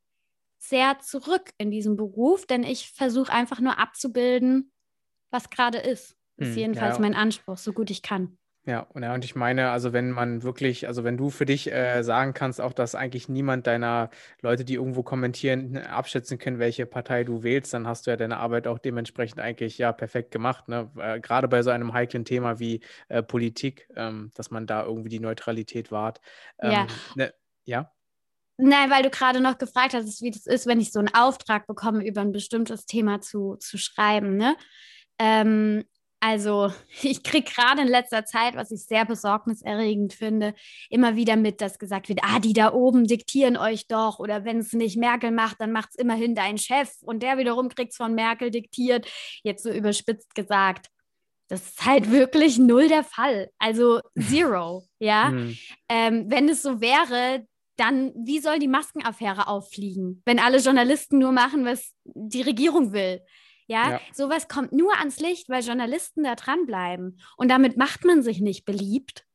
[0.57, 4.71] sehr zurück in diesem Beruf, denn ich versuche einfach nur abzubilden,
[5.31, 6.17] was gerade ist.
[6.37, 7.01] Ist hm, jedenfalls ja.
[7.01, 8.38] mein Anspruch, so gut ich kann.
[8.69, 11.71] Ja, und, ja, und ich meine, also wenn man wirklich, also wenn du für dich
[11.71, 16.85] äh, sagen kannst, auch dass eigentlich niemand deiner Leute, die irgendwo kommentieren, abschätzen können, welche
[16.85, 20.67] Partei du wählst, dann hast du ja deine Arbeit auch dementsprechend eigentlich ja perfekt gemacht.
[20.67, 20.91] Ne?
[20.99, 25.09] Äh, gerade bei so einem heiklen Thema wie äh, Politik, ähm, dass man da irgendwie
[25.09, 26.21] die Neutralität wahrt.
[26.59, 26.87] Ähm, ja.
[27.15, 27.33] Ne,
[27.65, 27.91] ja.
[28.57, 31.65] Nein, weil du gerade noch gefragt hast, wie das ist, wenn ich so einen Auftrag
[31.65, 34.37] bekomme, über ein bestimmtes Thema zu, zu schreiben.
[34.37, 34.55] Ne?
[35.17, 35.85] Ähm,
[36.19, 40.53] also ich kriege gerade in letzter Zeit, was ich sehr besorgniserregend finde,
[40.89, 44.59] immer wieder mit, dass gesagt wird, ah, die da oben diktieren euch doch oder wenn
[44.59, 47.97] es nicht Merkel macht, dann macht es immerhin dein Chef und der wiederum kriegt es
[47.97, 49.07] von Merkel diktiert,
[49.43, 50.87] jetzt so überspitzt gesagt.
[51.47, 53.49] Das ist halt wirklich null der Fall.
[53.57, 55.31] Also zero, ja.
[55.31, 55.57] Mhm.
[55.89, 61.31] Ähm, wenn es so wäre, dann wie soll die Maskenaffäre auffliegen, wenn alle Journalisten nur
[61.31, 63.21] machen, was die Regierung will?
[63.69, 63.91] Ja?
[63.91, 67.21] ja, sowas kommt nur ans Licht, weil Journalisten da dranbleiben.
[67.37, 69.25] Und damit macht man sich nicht beliebt.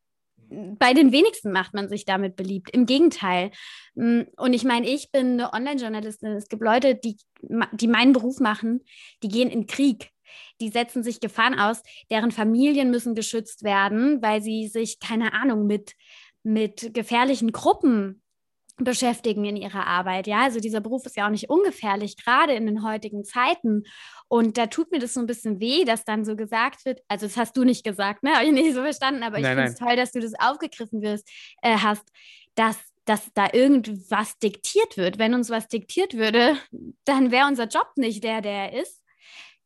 [0.51, 2.71] Bei den wenigsten macht man sich damit beliebt.
[2.71, 3.53] Im Gegenteil.
[3.95, 6.33] Mm, und ich meine, ich bin eine Online-Journalistin.
[6.33, 7.17] Es gibt Leute, die,
[7.73, 8.85] die meinen Beruf machen,
[9.23, 10.11] die gehen in Krieg.
[10.61, 15.69] Die setzen sich Gefahren aus, deren Familien müssen geschützt werden, weil sie sich, keine Ahnung,
[15.69, 15.93] mit,
[16.43, 18.24] mit gefährlichen Gruppen
[18.77, 20.27] beschäftigen in ihrer Arbeit.
[20.27, 23.85] Ja, also dieser Beruf ist ja auch nicht ungefährlich, gerade in den heutigen Zeiten.
[24.29, 27.27] Und da tut mir das so ein bisschen weh, dass dann so gesagt wird, also
[27.27, 28.35] das hast du nicht gesagt, ne?
[28.35, 31.29] Habe ich nicht so verstanden, aber ich finde es toll, dass du das aufgegriffen wirst,
[31.63, 32.09] äh, hast,
[32.55, 35.19] dass dass da irgendwas diktiert wird.
[35.19, 36.57] Wenn uns was diktiert würde,
[37.05, 39.04] dann wäre unser Job nicht der, der er ist.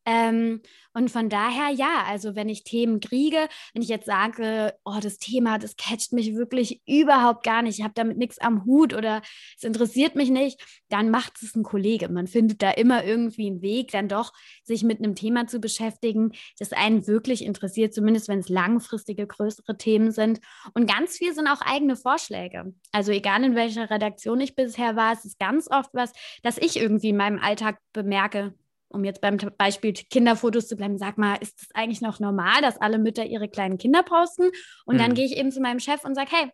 [0.09, 0.62] Ähm,
[0.94, 5.18] und von daher, ja, also wenn ich Themen kriege, wenn ich jetzt sage, oh, das
[5.18, 9.21] Thema, das catcht mich wirklich überhaupt gar nicht, ich habe damit nichts am Hut oder
[9.57, 12.09] es interessiert mich nicht, dann macht es ein Kollege.
[12.09, 14.33] Man findet da immer irgendwie einen Weg, dann doch
[14.64, 19.77] sich mit einem Thema zu beschäftigen, das einen wirklich interessiert, zumindest wenn es langfristige, größere
[19.77, 20.40] Themen sind.
[20.73, 22.73] Und ganz viel sind auch eigene Vorschläge.
[22.92, 26.79] Also egal in welcher Redaktion ich bisher war, es ist ganz oft was, das ich
[26.79, 28.55] irgendwie in meinem Alltag bemerke,
[28.88, 32.81] um jetzt beim Beispiel Kinderfotos zu bleiben, sag mal, ist es eigentlich noch normal, dass
[32.81, 34.51] alle Mütter ihre kleinen Kinder posten?
[34.87, 34.98] Und mhm.
[34.98, 36.51] dann gehe ich eben zu meinem Chef und sage, hey,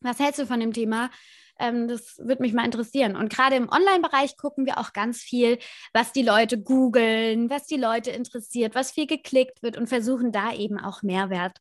[0.00, 1.10] was hältst du von dem Thema?
[1.58, 3.16] Ähm, das würde mich mal interessieren.
[3.16, 5.58] Und gerade im Online-Bereich gucken wir auch ganz viel,
[5.92, 10.52] was die Leute googeln, was die Leute interessiert, was viel geklickt wird und versuchen da
[10.52, 11.58] eben auch Mehrwert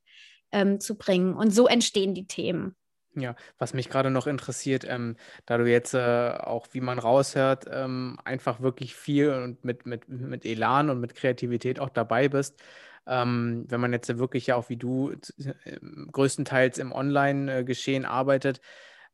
[0.52, 1.36] ähm, zu bringen.
[1.36, 2.76] Und so entstehen die Themen.
[3.14, 7.66] Ja, was mich gerade noch interessiert, ähm, da du jetzt äh, auch, wie man raushört,
[7.70, 12.62] ähm, einfach wirklich viel und mit, mit, mit Elan und mit Kreativität auch dabei bist.
[13.06, 15.78] Ähm, wenn man jetzt wirklich ja auch wie du äh,
[16.12, 18.62] größtenteils im Online-Geschehen arbeitet,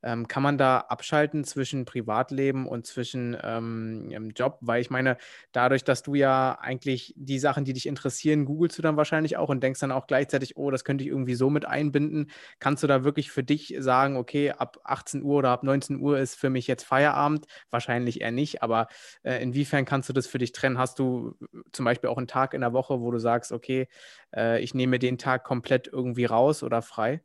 [0.04, 4.58] Ähm, kann man da abschalten zwischen Privatleben und zwischen ähm, Job?
[4.62, 5.18] Weil ich meine,
[5.52, 9.50] dadurch, dass du ja eigentlich die Sachen, die dich interessieren, googelst du dann wahrscheinlich auch
[9.50, 12.32] und denkst dann auch gleichzeitig, oh, das könnte ich irgendwie so mit einbinden.
[12.60, 16.20] Kannst du da wirklich für dich sagen, okay, ab 18 Uhr oder ab 19 Uhr
[16.20, 17.46] ist für mich jetzt Feierabend?
[17.70, 18.88] Wahrscheinlich eher nicht, aber
[19.24, 20.78] äh, inwiefern kannst du das für dich trennen?
[20.78, 23.88] Hast du äh, zum Beispiel auch einen Tag in der Woche, wo du sagst, okay,
[24.36, 27.22] äh, ich nehme den Tag komplett irgendwie raus oder frei?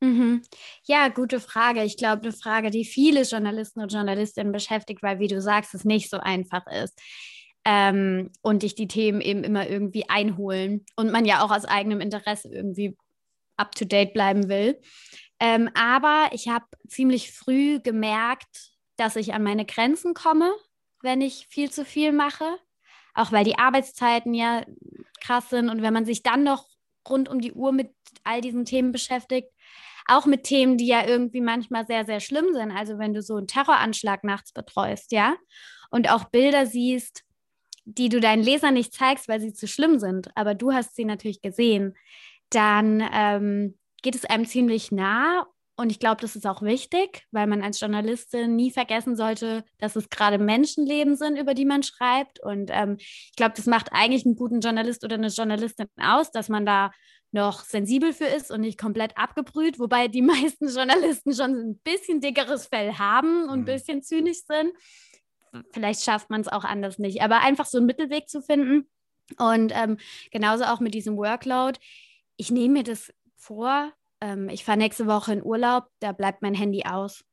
[0.00, 0.42] Mhm.
[0.84, 1.84] Ja, gute Frage.
[1.84, 5.84] Ich glaube, eine Frage, die viele Journalisten und Journalistinnen beschäftigt, weil, wie du sagst, es
[5.84, 6.98] nicht so einfach ist.
[7.66, 12.00] Ähm, und dich die Themen eben immer irgendwie einholen und man ja auch aus eigenem
[12.00, 12.96] Interesse irgendwie
[13.58, 14.80] up to date bleiben will.
[15.38, 20.50] Ähm, aber ich habe ziemlich früh gemerkt, dass ich an meine Grenzen komme,
[21.02, 22.46] wenn ich viel zu viel mache.
[23.14, 24.64] Auch weil die Arbeitszeiten ja
[25.20, 26.66] krass sind und wenn man sich dann noch
[27.08, 27.92] rund um die Uhr mit
[28.24, 29.52] all diesen Themen beschäftigt,
[30.10, 32.70] auch mit Themen, die ja irgendwie manchmal sehr, sehr schlimm sind.
[32.70, 35.36] Also wenn du so einen Terroranschlag nachts betreust, ja,
[35.90, 37.24] und auch Bilder siehst,
[37.84, 41.04] die du deinen Lesern nicht zeigst, weil sie zu schlimm sind, aber du hast sie
[41.04, 41.96] natürlich gesehen,
[42.50, 45.46] dann ähm, geht es einem ziemlich nah.
[45.76, 49.96] Und ich glaube, das ist auch wichtig, weil man als Journalistin nie vergessen sollte, dass
[49.96, 52.38] es gerade Menschenleben sind, über die man schreibt.
[52.40, 56.50] Und ähm, ich glaube, das macht eigentlich einen guten Journalist oder eine Journalistin aus, dass
[56.50, 56.90] man da
[57.32, 62.20] noch sensibel für ist und nicht komplett abgebrüht, wobei die meisten Journalisten schon ein bisschen
[62.20, 63.64] dickeres Fell haben und ein mhm.
[63.66, 64.72] bisschen zynisch sind.
[65.72, 68.88] Vielleicht schafft man es auch anders nicht, aber einfach so einen Mittelweg zu finden.
[69.38, 69.98] Und ähm,
[70.30, 71.78] genauso auch mit diesem Workload.
[72.36, 73.92] Ich nehme mir das vor.
[74.20, 77.24] Ähm, ich fahre nächste Woche in Urlaub, da bleibt mein Handy aus.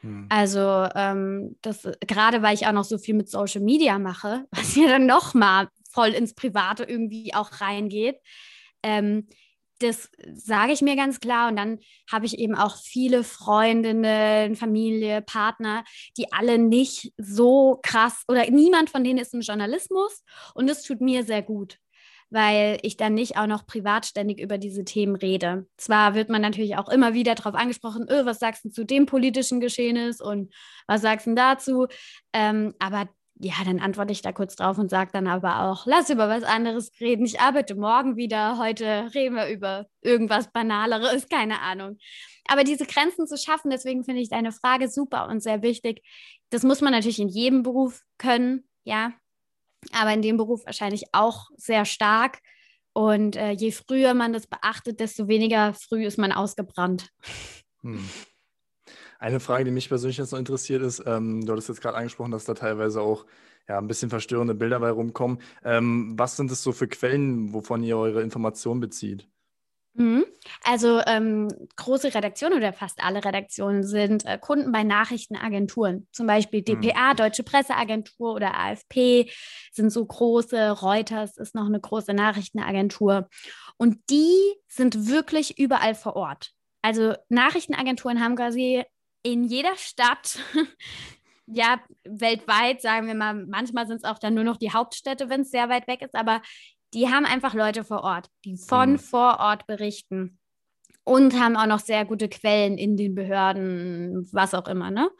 [0.00, 0.26] Hm.
[0.28, 4.76] Also ähm, das gerade weil ich auch noch so viel mit Social Media mache, was
[4.76, 8.20] ja dann noch mal voll ins Private irgendwie auch reingeht.
[8.82, 9.28] Ähm,
[9.78, 11.48] das sage ich mir ganz klar.
[11.48, 11.78] Und dann
[12.10, 15.84] habe ich eben auch viele Freundinnen, Familie, Partner,
[16.16, 20.22] die alle nicht so krass oder niemand von denen ist im Journalismus.
[20.54, 21.78] Und das tut mir sehr gut,
[22.30, 25.66] weil ich dann nicht auch noch privat ständig über diese Themen rede.
[25.76, 29.06] Zwar wird man natürlich auch immer wieder darauf angesprochen, öh, was sagst du zu dem
[29.06, 30.52] politischen Geschehnis und
[30.86, 31.86] was sagst du dazu?
[32.32, 33.08] Ähm, aber
[33.38, 36.42] ja, dann antworte ich da kurz drauf und sage dann aber auch, lass über was
[36.42, 37.26] anderes reden.
[37.26, 38.58] Ich arbeite morgen wieder.
[38.58, 41.98] Heute reden wir über irgendwas Banaleres, keine Ahnung.
[42.48, 46.02] Aber diese Grenzen zu schaffen, deswegen finde ich deine Frage super und sehr wichtig.
[46.50, 49.12] Das muss man natürlich in jedem Beruf können, ja.
[49.92, 52.38] Aber in dem Beruf wahrscheinlich auch sehr stark.
[52.92, 57.10] Und äh, je früher man das beachtet, desto weniger früh ist man ausgebrannt.
[57.82, 58.08] Hm.
[59.18, 62.32] Eine Frage, die mich persönlich jetzt noch interessiert ist, ähm, du hattest jetzt gerade angesprochen,
[62.32, 63.26] dass da teilweise auch
[63.68, 65.38] ja, ein bisschen verstörende Bilder bei rumkommen.
[65.64, 69.28] Ähm, was sind es so für Quellen, wovon ihr eure Informationen bezieht?
[69.94, 70.26] Mhm.
[70.62, 76.06] Also ähm, große Redaktionen oder fast alle Redaktionen sind äh, Kunden bei Nachrichtenagenturen.
[76.12, 77.16] Zum Beispiel dpa, mhm.
[77.16, 79.30] Deutsche Presseagentur oder AFP
[79.72, 80.70] sind so große.
[80.70, 83.28] Reuters ist noch eine große Nachrichtenagentur.
[83.78, 84.36] Und die
[84.68, 86.52] sind wirklich überall vor Ort.
[86.82, 88.84] Also Nachrichtenagenturen haben quasi
[89.26, 90.38] in jeder Stadt,
[91.46, 95.40] ja, weltweit, sagen wir mal, manchmal sind es auch dann nur noch die Hauptstädte, wenn
[95.40, 96.40] es sehr weit weg ist, aber
[96.94, 98.98] die haben einfach Leute vor Ort, die von mhm.
[98.98, 100.38] vor Ort berichten
[101.02, 105.10] und haben auch noch sehr gute Quellen in den Behörden, was auch immer, ne?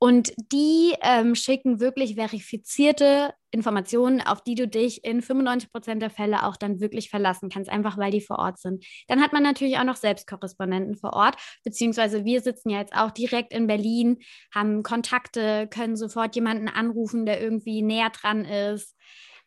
[0.00, 6.10] Und die ähm, schicken wirklich verifizierte Informationen, auf die du dich in 95 Prozent der
[6.10, 8.84] Fälle auch dann wirklich verlassen kannst, einfach weil die vor Ort sind.
[9.08, 13.10] Dann hat man natürlich auch noch Selbstkorrespondenten vor Ort, beziehungsweise wir sitzen ja jetzt auch
[13.10, 14.18] direkt in Berlin,
[14.54, 18.94] haben Kontakte, können sofort jemanden anrufen, der irgendwie näher dran ist.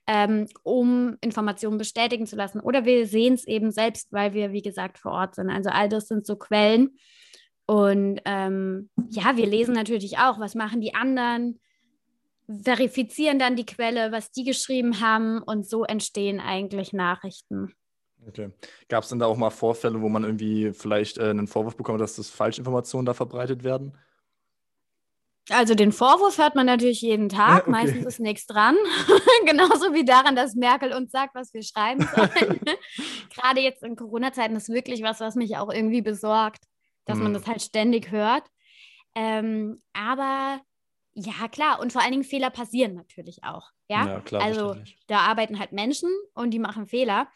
[0.07, 2.59] Ähm, um Informationen bestätigen zu lassen.
[2.59, 5.51] Oder wir sehen es eben selbst, weil wir, wie gesagt, vor Ort sind.
[5.51, 6.97] Also all das sind so Quellen,
[7.71, 11.57] und ähm, ja, wir lesen natürlich auch, was machen die anderen,
[12.45, 17.73] verifizieren dann die Quelle, was die geschrieben haben und so entstehen eigentlich Nachrichten.
[18.27, 18.49] Okay.
[18.89, 22.01] Gab es denn da auch mal Vorfälle, wo man irgendwie vielleicht äh, einen Vorwurf bekommt,
[22.01, 23.97] dass das Falschinformationen da verbreitet werden?
[25.49, 27.61] Also den Vorwurf hört man natürlich jeden Tag.
[27.67, 27.71] Okay.
[27.71, 28.75] Meistens ist nichts dran.
[29.45, 32.59] Genauso wie daran, dass Merkel uns sagt, was wir schreiben sollen.
[33.33, 36.65] Gerade jetzt in Corona-Zeiten ist wirklich was, was mich auch irgendwie besorgt
[37.05, 37.23] dass mhm.
[37.23, 38.43] man das halt ständig hört.
[39.15, 40.61] Ähm, aber
[41.13, 41.79] ja, klar.
[41.79, 43.69] Und vor allen Dingen Fehler passieren natürlich auch.
[43.89, 44.41] Ja, ja klar.
[44.41, 44.75] Also
[45.07, 47.27] da arbeiten halt Menschen und die machen Fehler.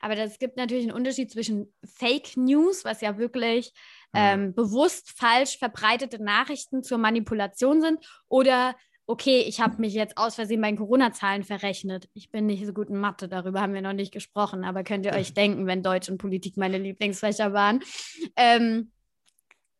[0.00, 3.72] Aber es gibt natürlich einen Unterschied zwischen Fake News, was ja wirklich
[4.12, 8.74] ähm, bewusst falsch verbreitete Nachrichten zur Manipulation sind, oder
[9.06, 12.08] okay, ich habe mich jetzt aus Versehen bei den Corona-Zahlen verrechnet.
[12.14, 15.04] Ich bin nicht so gut in Mathe, darüber haben wir noch nicht gesprochen, aber könnt
[15.04, 17.80] ihr euch denken, wenn Deutsch und Politik meine Lieblingsfächer waren.
[18.36, 18.92] Ähm,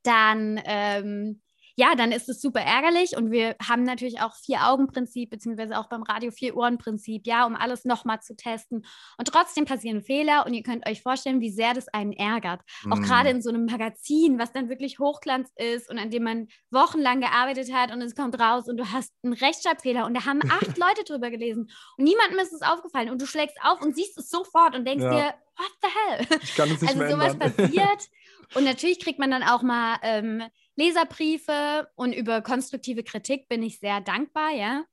[0.02, 1.40] dann ähm,
[1.80, 6.02] ja, dann ist es super ärgerlich und wir haben natürlich auch Vier-Augen-Prinzip, beziehungsweise auch beim
[6.02, 8.84] Radio Vier-Ohren-Prinzip, ja, um alles nochmal zu testen.
[9.16, 12.60] Und trotzdem passieren Fehler und ihr könnt euch vorstellen, wie sehr das einen ärgert.
[12.84, 12.92] Mm.
[12.92, 16.48] Auch gerade in so einem Magazin, was dann wirklich Hochglanz ist und an dem man
[16.70, 20.40] wochenlang gearbeitet hat und es kommt raus und du hast einen Rechtschreibfehler und da haben
[20.50, 24.18] acht Leute drüber gelesen und niemandem ist es aufgefallen und du schlägst auf und siehst
[24.18, 25.10] es sofort und denkst ja.
[25.10, 26.38] dir, what the hell?
[26.42, 28.08] Ich kann es nicht also mehr sowas passiert.
[28.54, 30.42] Und natürlich kriegt man dann auch mal ähm,
[30.76, 34.84] Leserbriefe und über konstruktive Kritik bin ich sehr dankbar, ja,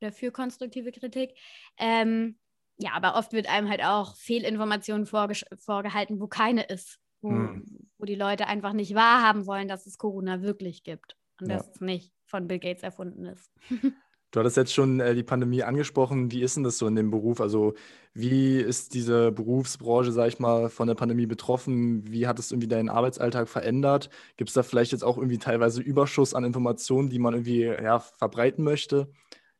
[0.00, 1.36] oder für konstruktive Kritik.
[1.78, 2.38] Ähm,
[2.78, 7.88] ja, aber oft wird einem halt auch Fehlinformationen vorge vorgehalten, wo keine ist, wo, hm.
[7.98, 11.56] wo, die Leute einfach nicht wahrhaben wollen, dass es Corona wirklich gibt und ja.
[11.56, 13.50] dass es nicht von Bill Gates erfunden ist.
[14.36, 16.30] Du hattest jetzt schon äh, die Pandemie angesprochen.
[16.30, 17.40] Wie ist denn das so in dem Beruf?
[17.40, 17.72] Also,
[18.12, 22.06] wie ist diese Berufsbranche, sag ich mal, von der Pandemie betroffen?
[22.06, 24.10] Wie hat es irgendwie deinen Arbeitsalltag verändert?
[24.36, 27.98] Gibt es da vielleicht jetzt auch irgendwie teilweise Überschuss an Informationen, die man irgendwie ja,
[27.98, 29.10] verbreiten möchte?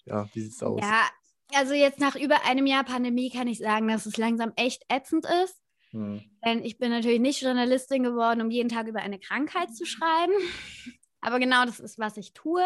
[0.05, 0.83] Ja, wie sieht es aus?
[0.83, 1.09] Ja,
[1.55, 5.24] also jetzt nach über einem Jahr Pandemie kann ich sagen, dass es langsam echt ätzend
[5.43, 5.59] ist.
[5.93, 6.20] Hm.
[6.45, 10.35] Denn ich bin natürlich nicht Journalistin geworden, um jeden Tag über eine Krankheit zu schreiben.
[11.27, 12.62] Aber genau das ist, was ich tue.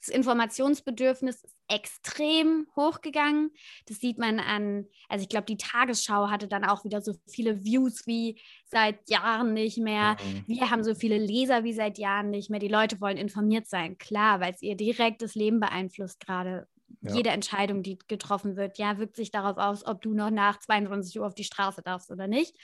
[0.00, 3.52] Das Informationsbedürfnis ist extrem hochgegangen.
[3.86, 7.64] Das sieht man an, also ich glaube, die Tagesschau hatte dann auch wieder so viele
[7.64, 10.18] Views wie seit Jahren nicht mehr.
[10.22, 10.44] Mhm.
[10.46, 12.60] Wir haben so viele Leser wie seit Jahren nicht mehr.
[12.60, 16.68] Die Leute wollen informiert sein, klar, weil es ihr direktes Leben beeinflusst gerade.
[17.00, 17.14] Ja.
[17.14, 21.18] Jede Entscheidung, die getroffen wird, ja, wirkt sich darauf aus, ob du noch nach 22
[21.18, 22.54] Uhr auf die Straße darfst oder nicht.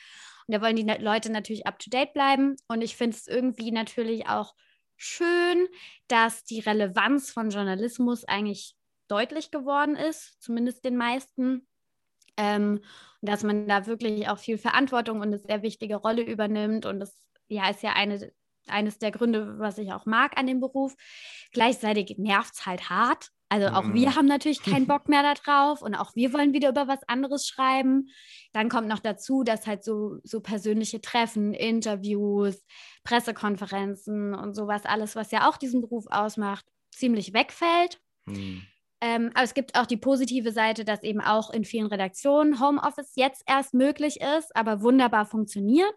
[0.46, 2.56] Und da wollen die Leute natürlich up to date bleiben.
[2.68, 4.54] Und ich finde es irgendwie natürlich auch
[5.02, 5.66] schön,
[6.08, 8.74] dass die Relevanz von Journalismus eigentlich
[9.08, 11.66] deutlich geworden ist, zumindest den meisten.
[12.38, 12.80] Ähm,
[13.20, 16.86] dass man da wirklich auch viel Verantwortung und eine sehr wichtige Rolle übernimmt.
[16.86, 17.14] Und das
[17.48, 18.32] ja, ist ja eine,
[18.66, 20.94] eines der Gründe, was ich auch mag an dem Beruf.
[21.52, 23.31] Gleichzeitig nervt es halt hart.
[23.52, 23.94] Also auch mhm.
[23.94, 27.46] wir haben natürlich keinen Bock mehr darauf und auch wir wollen wieder über was anderes
[27.46, 28.08] schreiben.
[28.54, 32.64] Dann kommt noch dazu, dass halt so, so persönliche Treffen, Interviews,
[33.04, 38.00] Pressekonferenzen und sowas, alles, was ja auch diesen Beruf ausmacht, ziemlich wegfällt.
[38.24, 38.62] Mhm.
[39.02, 43.12] Ähm, aber es gibt auch die positive Seite, dass eben auch in vielen Redaktionen Homeoffice
[43.16, 45.94] jetzt erst möglich ist, aber wunderbar funktioniert.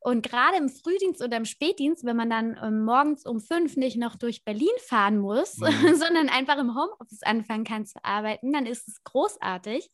[0.00, 3.98] Und gerade im Frühdienst oder im Spätdienst, wenn man dann ähm, morgens um fünf nicht
[3.98, 5.66] noch durch Berlin fahren muss, mhm.
[5.94, 9.90] sondern einfach im Homeoffice anfangen kann zu arbeiten, dann ist es großartig.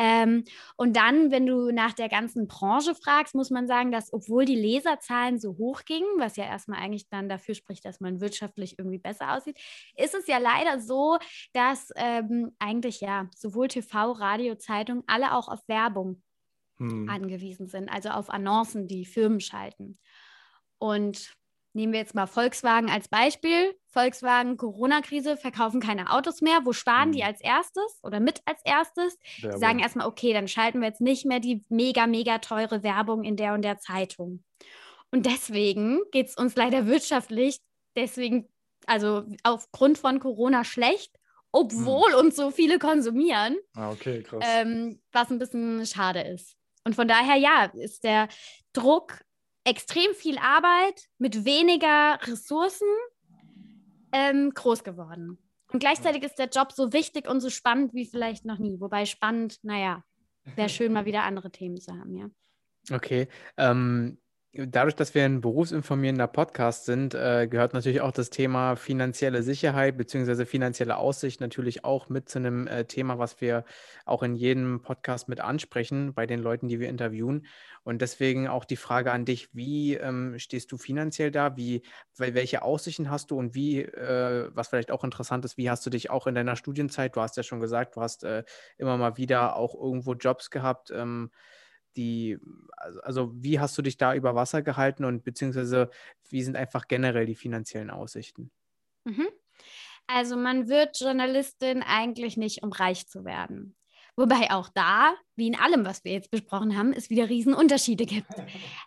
[0.00, 0.44] Ähm,
[0.76, 4.56] und dann, wenn du nach der ganzen Branche fragst, muss man sagen, dass obwohl die
[4.56, 8.98] Leserzahlen so hoch gingen, was ja erstmal eigentlich dann dafür spricht, dass man wirtschaftlich irgendwie
[8.98, 9.58] besser aussieht,
[9.96, 11.18] ist es ja leider so,
[11.52, 16.22] dass ähm, eigentlich ja sowohl TV, Radio, Zeitung alle auch auf Werbung
[16.80, 17.08] hm.
[17.08, 19.98] angewiesen sind, also auf Annoncen, die Firmen schalten.
[20.78, 21.34] Und
[21.72, 23.76] nehmen wir jetzt mal Volkswagen als Beispiel.
[23.86, 26.60] Volkswagen, Corona-Krise, verkaufen keine Autos mehr.
[26.64, 27.12] Wo sparen hm.
[27.12, 29.18] die als erstes oder mit als erstes?
[29.42, 33.24] Die sagen erstmal, okay, dann schalten wir jetzt nicht mehr die mega, mega teure Werbung
[33.24, 34.42] in der und der Zeitung.
[35.12, 37.58] Und deswegen geht es uns leider wirtschaftlich,
[37.96, 38.48] deswegen,
[38.86, 41.18] also aufgrund von Corona schlecht,
[41.52, 42.20] obwohl hm.
[42.20, 43.56] uns so viele konsumieren.
[43.74, 44.44] Ah, okay, krass.
[44.46, 46.56] Ähm, was ein bisschen schade ist.
[46.84, 48.28] Und von daher, ja, ist der
[48.72, 49.22] Druck
[49.64, 52.88] extrem viel Arbeit mit weniger Ressourcen
[54.12, 55.38] ähm, groß geworden.
[55.72, 58.80] Und gleichzeitig ist der Job so wichtig und so spannend wie vielleicht noch nie.
[58.80, 60.02] Wobei spannend, naja,
[60.56, 62.30] wäre schön, mal wieder andere Themen zu haben, ja.
[62.90, 63.28] Okay.
[63.56, 64.18] Ähm,
[64.52, 69.96] Dadurch, dass wir ein berufsinformierender Podcast sind, äh, gehört natürlich auch das Thema finanzielle Sicherheit
[69.96, 70.44] bzw.
[70.44, 73.64] finanzielle Aussicht natürlich auch mit zu einem äh, Thema, was wir
[74.06, 77.46] auch in jedem Podcast mit ansprechen bei den Leuten, die wir interviewen.
[77.84, 81.56] Und deswegen auch die Frage an dich, wie ähm, stehst du finanziell da?
[81.56, 81.82] Wie,
[82.16, 85.90] welche Aussichten hast du und wie, äh, was vielleicht auch interessant ist, wie hast du
[85.90, 88.42] dich auch in deiner Studienzeit, du hast ja schon gesagt, du hast äh,
[88.78, 90.90] immer mal wieder auch irgendwo Jobs gehabt.
[90.90, 91.30] Ähm,
[91.96, 92.38] die,
[92.76, 95.90] also, also wie hast du dich da über Wasser gehalten und beziehungsweise
[96.28, 98.50] wie sind einfach generell die finanziellen Aussichten?
[99.04, 99.28] Mhm.
[100.06, 103.76] Also man wird Journalistin eigentlich nicht, um reich zu werden.
[104.16, 108.32] Wobei auch da, wie in allem, was wir jetzt besprochen haben, es wieder Riesenunterschiede gibt.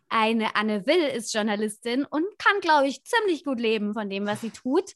[0.10, 4.42] Eine Anne Will ist Journalistin und kann, glaube ich, ziemlich gut leben von dem, was
[4.42, 4.92] sie tut.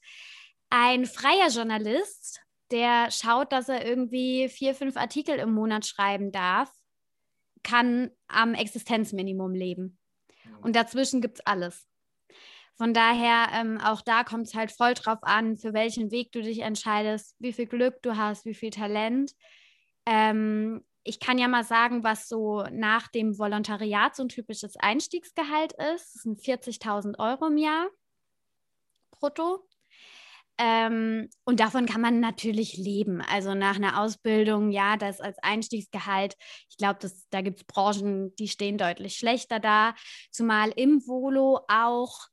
[0.70, 2.42] Ein freier Journalist,
[2.72, 6.70] der schaut, dass er irgendwie vier, fünf Artikel im Monat schreiben darf
[7.68, 9.98] kann am Existenzminimum leben.
[10.62, 11.86] Und dazwischen gibt es alles.
[12.76, 16.42] Von daher, ähm, auch da kommt es halt voll drauf an, für welchen Weg du
[16.42, 19.34] dich entscheidest, wie viel Glück du hast, wie viel Talent.
[20.06, 25.74] Ähm, ich kann ja mal sagen, was so nach dem Volontariat so ein typisches Einstiegsgehalt
[25.74, 26.16] ist.
[26.16, 27.88] Das sind 40.000 Euro im Jahr
[29.12, 29.68] brutto.
[30.60, 33.22] Ähm, und davon kann man natürlich leben.
[33.22, 36.36] Also nach einer Ausbildung, ja, das als Einstiegsgehalt.
[36.70, 37.00] Ich glaube,
[37.30, 39.94] da gibt es Branchen, die stehen deutlich schlechter da.
[40.32, 42.28] Zumal im Volo auch,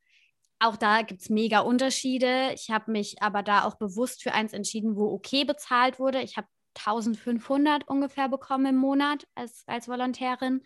[0.59, 2.53] auch da gibt es mega Unterschiede.
[2.55, 6.22] Ich habe mich aber da auch bewusst für eins entschieden, wo okay bezahlt wurde.
[6.22, 10.62] Ich habe 1500 ungefähr bekommen im Monat als, als Volontärin.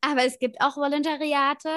[0.00, 1.70] Aber es gibt auch Volontariate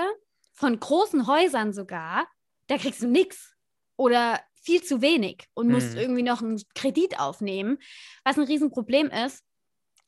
[0.54, 2.28] von großen Häusern sogar,
[2.68, 3.56] da kriegst du nichts
[3.96, 6.00] oder viel zu wenig und musst mhm.
[6.00, 7.78] irgendwie noch einen Kredit aufnehmen,
[8.26, 9.46] was ein Riesenproblem ist,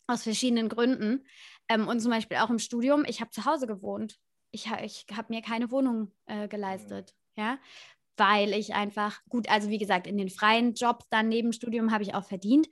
[0.06, 1.26] aus verschiedenen Gründen.
[1.70, 4.18] Ähm, und zum Beispiel auch im Studium, ich habe zu Hause gewohnt.
[4.52, 7.58] Ich, ich habe mir keine Wohnung äh, geleistet, ja,
[8.18, 12.04] weil ich einfach, gut, also wie gesagt, in den freien Jobs dann neben Studium habe
[12.04, 12.68] ich auch verdient,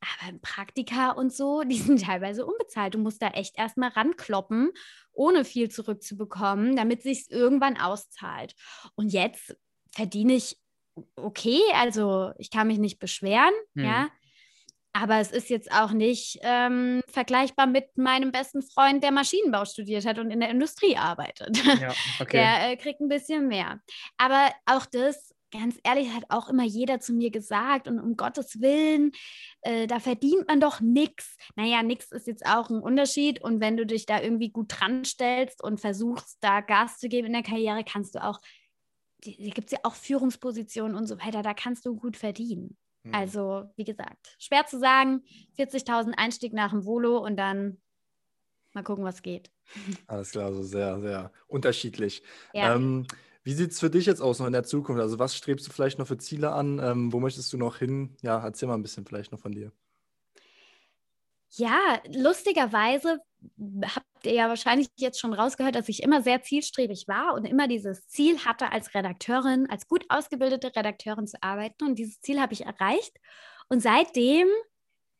[0.00, 2.94] aber Praktika und so, die sind teilweise unbezahlt.
[2.94, 4.72] Du musst da echt erstmal rankloppen,
[5.12, 8.56] ohne viel zurückzubekommen, damit sich irgendwann auszahlt.
[8.96, 9.56] Und jetzt
[9.92, 10.56] verdiene ich
[11.16, 13.84] okay, also ich kann mich nicht beschweren, hm.
[13.84, 14.08] ja.
[14.94, 20.04] Aber es ist jetzt auch nicht ähm, vergleichbar mit meinem besten Freund, der Maschinenbau studiert
[20.06, 21.62] hat und in der Industrie arbeitet.
[21.64, 22.38] Ja, okay.
[22.38, 23.80] Der äh, kriegt ein bisschen mehr.
[24.16, 28.60] Aber auch das ganz ehrlich, hat auch immer jeder zu mir gesagt und um Gottes
[28.60, 29.12] Willen,
[29.62, 31.36] äh, da verdient man doch nichts.
[31.56, 35.04] Naja, nichts ist jetzt auch ein Unterschied und wenn du dich da irgendwie gut dran
[35.04, 38.40] stellst und versuchst, da Gas zu geben in der Karriere, kannst du auch,
[39.24, 42.76] da gibt es ja auch Führungspositionen und so weiter, da kannst du gut verdienen.
[43.02, 43.14] Mhm.
[43.14, 45.22] Also, wie gesagt, schwer zu sagen,
[45.56, 47.78] 40.000 Einstieg nach dem Volo und dann
[48.74, 49.50] mal gucken, was geht.
[50.06, 52.22] Alles klar, so sehr, sehr unterschiedlich.
[52.52, 52.74] Ja.
[52.74, 53.06] Ähm,
[53.42, 55.00] wie sieht es für dich jetzt aus noch in der Zukunft?
[55.00, 56.78] Also was strebst du vielleicht noch für Ziele an?
[56.80, 58.16] Ähm, wo möchtest du noch hin?
[58.20, 59.72] Ja, erzähl mal ein bisschen vielleicht noch von dir.
[61.52, 63.20] Ja, lustigerweise
[63.82, 67.68] habt ihr ja wahrscheinlich jetzt schon rausgehört, dass ich immer sehr zielstrebig war und immer
[67.68, 71.84] dieses Ziel hatte, als Redakteurin, als gut ausgebildete Redakteurin zu arbeiten.
[71.84, 73.16] Und dieses Ziel habe ich erreicht.
[73.68, 74.48] Und seitdem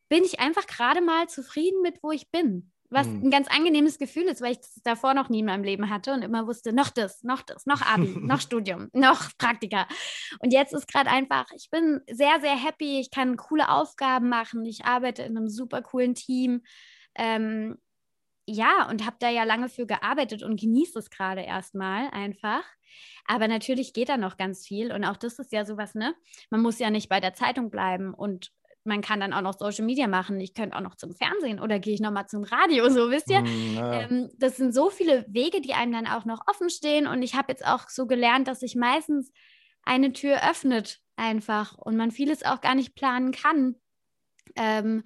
[0.08, 2.72] bin ich einfach gerade mal zufrieden mit, wo ich bin.
[2.90, 3.24] Was hm.
[3.24, 6.14] ein ganz angenehmes Gefühl ist, weil ich das davor noch nie in meinem Leben hatte
[6.14, 9.86] und immer wusste, noch das, noch das, noch Abi, noch Studium, noch Praktika.
[10.38, 14.64] Und jetzt ist gerade einfach, ich bin sehr, sehr happy, ich kann coole Aufgaben machen,
[14.64, 16.62] ich arbeite in einem super coolen Team.
[17.14, 17.76] Ähm,
[18.48, 22.64] ja, und habe da ja lange für gearbeitet und genieße es gerade erstmal einfach.
[23.26, 26.14] Aber natürlich geht da noch ganz viel und auch das ist ja sowas, ne?
[26.50, 28.50] Man muss ja nicht bei der Zeitung bleiben und
[28.84, 30.40] man kann dann auch noch Social Media machen.
[30.40, 33.44] Ich könnte auch noch zum Fernsehen oder gehe ich nochmal zum Radio, so wisst ihr.
[33.74, 34.00] Ja.
[34.00, 37.06] ähm, das sind so viele Wege, die einem dann auch noch offen stehen.
[37.06, 39.30] Und ich habe jetzt auch so gelernt, dass sich meistens
[39.82, 43.74] eine Tür öffnet einfach und man vieles auch gar nicht planen kann.
[44.56, 45.04] Ähm,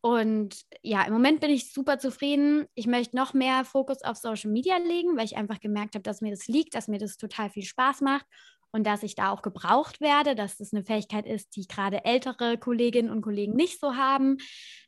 [0.00, 2.66] und ja, im Moment bin ich super zufrieden.
[2.74, 6.20] Ich möchte noch mehr Fokus auf Social Media legen, weil ich einfach gemerkt habe, dass
[6.20, 8.26] mir das liegt, dass mir das total viel Spaß macht
[8.70, 12.58] und dass ich da auch gebraucht werde, dass das eine Fähigkeit ist, die gerade ältere
[12.58, 14.36] Kolleginnen und Kollegen nicht so haben.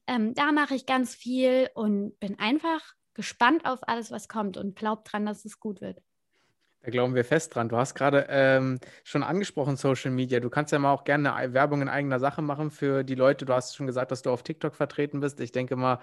[0.07, 2.83] Ähm, da mache ich ganz viel und bin einfach
[3.15, 6.01] gespannt auf alles, was kommt und glaube dran, dass es gut wird.
[6.83, 7.69] Da glauben wir fest dran.
[7.69, 10.39] Du hast gerade ähm, schon angesprochen Social Media.
[10.39, 13.45] Du kannst ja mal auch gerne Werbung in eigener Sache machen für die Leute.
[13.45, 15.41] Du hast schon gesagt, dass du auf TikTok vertreten bist.
[15.41, 15.99] Ich denke mal,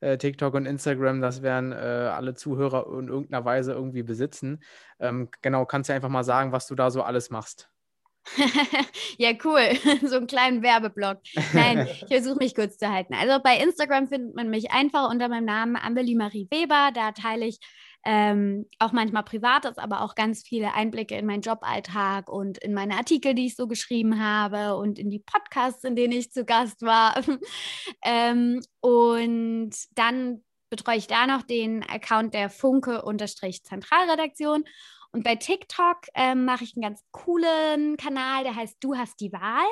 [0.00, 4.62] äh, TikTok und Instagram, das werden äh, alle Zuhörer in irgendeiner Weise irgendwie besitzen.
[5.00, 7.68] Ähm, genau, kannst ja einfach mal sagen, was du da so alles machst.
[9.18, 9.70] ja, cool.
[10.06, 11.18] so einen kleinen Werbeblock.
[11.52, 13.12] Nein, ich versuche mich kurz zu halten.
[13.14, 16.90] Also bei Instagram findet man mich einfach unter meinem Namen Amelie Marie Weber.
[16.94, 17.58] Da teile ich
[18.04, 22.96] ähm, auch manchmal Privates, aber auch ganz viele Einblicke in meinen Joballtag und in meine
[22.96, 26.80] Artikel, die ich so geschrieben habe und in die Podcasts, in denen ich zu Gast
[26.82, 27.20] war.
[28.02, 34.64] ähm, und dann betreue ich da noch den Account der Funke-Zentralredaktion.
[35.12, 39.32] Und bei TikTok ähm, mache ich einen ganz coolen Kanal, der heißt Du hast die
[39.32, 39.66] Wahl.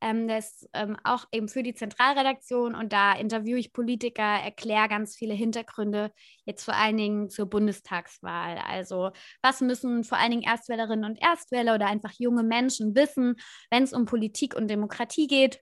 [0.00, 4.88] Ähm, das ist ähm, auch eben für die Zentralredaktion und da interviewe ich Politiker, erkläre
[4.88, 6.12] ganz viele Hintergründe,
[6.44, 8.58] jetzt vor allen Dingen zur Bundestagswahl.
[8.58, 9.12] Also
[9.42, 13.36] was müssen vor allen Dingen Erstwählerinnen und Erstwähler oder einfach junge Menschen wissen,
[13.70, 15.60] wenn es um Politik und Demokratie geht?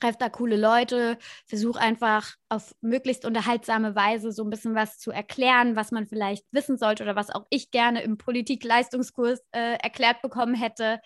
[0.00, 5.10] Trefft da coole Leute, versuche einfach auf möglichst unterhaltsame Weise so ein bisschen was zu
[5.10, 10.22] erklären, was man vielleicht wissen sollte oder was auch ich gerne im Politikleistungskurs äh, erklärt
[10.22, 11.00] bekommen hätte.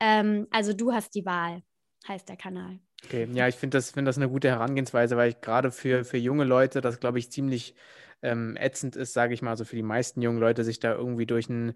[0.00, 1.62] Ähm, also du hast die Wahl
[2.06, 2.78] heißt der Kanal.
[3.04, 6.16] Okay, ja, ich finde das, find das eine gute Herangehensweise, weil ich gerade für, für
[6.16, 7.74] junge Leute das, glaube ich, ziemlich
[8.22, 11.26] ähm, ätzend ist, sage ich mal, so für die meisten jungen Leute, sich da irgendwie
[11.26, 11.74] durch ein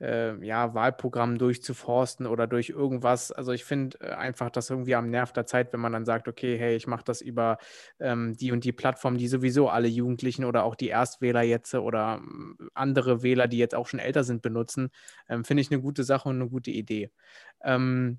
[0.00, 3.30] äh, ja, Wahlprogramm durchzuforsten oder durch irgendwas.
[3.32, 6.28] Also ich finde äh, einfach das irgendwie am Nerv der Zeit, wenn man dann sagt,
[6.28, 7.58] okay, hey, ich mache das über
[8.00, 12.20] ähm, die und die Plattform, die sowieso alle Jugendlichen oder auch die Erstwähler jetzt oder
[12.22, 14.90] äh, andere Wähler, die jetzt auch schon älter sind, benutzen,
[15.28, 17.10] ähm, finde ich eine gute Sache und eine gute Idee.
[17.62, 18.18] Ähm,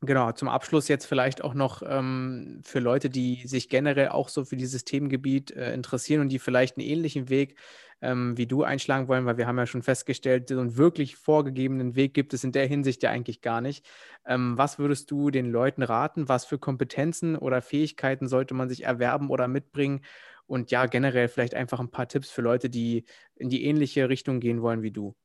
[0.00, 4.44] Genau, zum Abschluss jetzt vielleicht auch noch ähm, für Leute, die sich generell auch so
[4.44, 7.56] für dieses Themengebiet äh, interessieren und die vielleicht einen ähnlichen Weg
[8.00, 11.96] ähm, wie du einschlagen wollen, weil wir haben ja schon festgestellt, so einen wirklich vorgegebenen
[11.96, 13.84] Weg gibt es in der Hinsicht ja eigentlich gar nicht.
[14.24, 16.28] Ähm, was würdest du den Leuten raten?
[16.28, 20.04] Was für Kompetenzen oder Fähigkeiten sollte man sich erwerben oder mitbringen?
[20.46, 24.38] Und ja, generell vielleicht einfach ein paar Tipps für Leute, die in die ähnliche Richtung
[24.38, 25.16] gehen wollen wie du.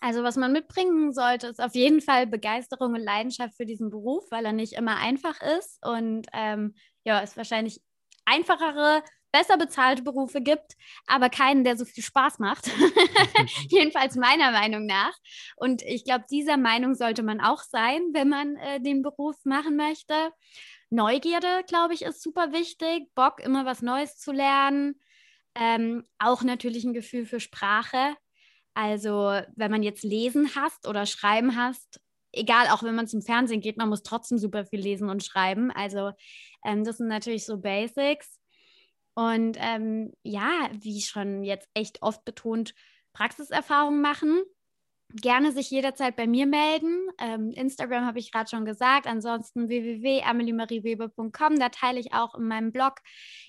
[0.00, 4.24] Also was man mitbringen sollte, ist auf jeden Fall Begeisterung und Leidenschaft für diesen Beruf,
[4.30, 6.74] weil er nicht immer einfach ist und ähm,
[7.04, 7.80] ja, es wahrscheinlich
[8.24, 10.76] einfachere, besser bezahlte Berufe gibt,
[11.06, 12.70] aber keinen, der so viel Spaß macht.
[13.68, 15.12] Jedenfalls meiner Meinung nach.
[15.56, 19.76] Und ich glaube, dieser Meinung sollte man auch sein, wenn man äh, den Beruf machen
[19.76, 20.14] möchte.
[20.88, 23.14] Neugierde, glaube ich, ist super wichtig.
[23.14, 25.00] Bock, immer was Neues zu lernen.
[25.54, 28.16] Ähm, auch natürlich ein Gefühl für Sprache.
[28.76, 31.98] Also wenn man jetzt Lesen hasst oder Schreiben hasst,
[32.30, 35.70] egal, auch wenn man zum Fernsehen geht, man muss trotzdem super viel lesen und schreiben.
[35.70, 36.12] Also
[36.62, 38.38] ähm, das sind natürlich so Basics.
[39.14, 42.74] Und ähm, ja, wie schon jetzt echt oft betont,
[43.14, 44.42] Praxiserfahrung machen
[45.12, 47.08] gerne sich jederzeit bei mir melden.
[47.18, 49.06] Ähm, Instagram habe ich gerade schon gesagt.
[49.06, 51.58] Ansonsten www.ameliemariewebe.com.
[51.58, 52.96] Da teile ich auch in meinem Blog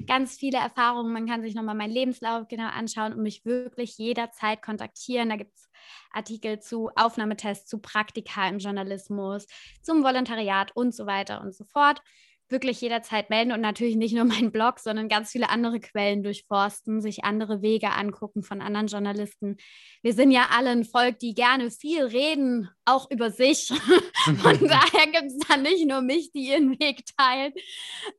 [0.05, 1.11] ganz viele Erfahrungen.
[1.11, 5.29] Man kann sich nochmal meinen Lebenslauf genau anschauen und mich wirklich jederzeit kontaktieren.
[5.29, 5.69] Da gibt es
[6.11, 9.47] Artikel zu Aufnahmetests, zu Praktika im Journalismus,
[9.81, 12.01] zum Volontariat und so weiter und so fort
[12.49, 17.01] wirklich jederzeit melden und natürlich nicht nur meinen Blog, sondern ganz viele andere Quellen durchforsten,
[17.01, 19.57] sich andere Wege angucken von anderen Journalisten.
[20.01, 23.67] Wir sind ja alle ein Volk, die gerne viel reden, auch über sich.
[24.41, 27.53] Von daher gibt es dann nicht nur mich, die ihren Weg teilen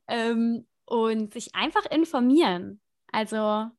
[0.07, 2.81] ähm, und sich einfach informieren.
[3.11, 3.69] Also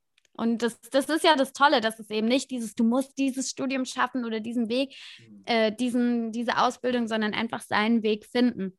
[0.40, 3.50] und das, das ist ja das Tolle, dass es eben nicht dieses, du musst dieses
[3.50, 5.42] Studium schaffen oder diesen Weg, mhm.
[5.44, 8.78] äh, diesen, diese Ausbildung, sondern einfach seinen Weg finden.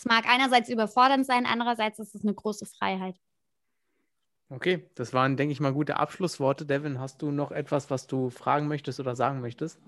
[0.00, 3.16] Es mag einerseits überfordernd sein, andererseits ist es eine große Freiheit.
[4.48, 6.64] Okay, das waren, denke ich mal, gute Abschlussworte.
[6.64, 9.78] Devin, hast du noch etwas, was du fragen möchtest oder sagen möchtest?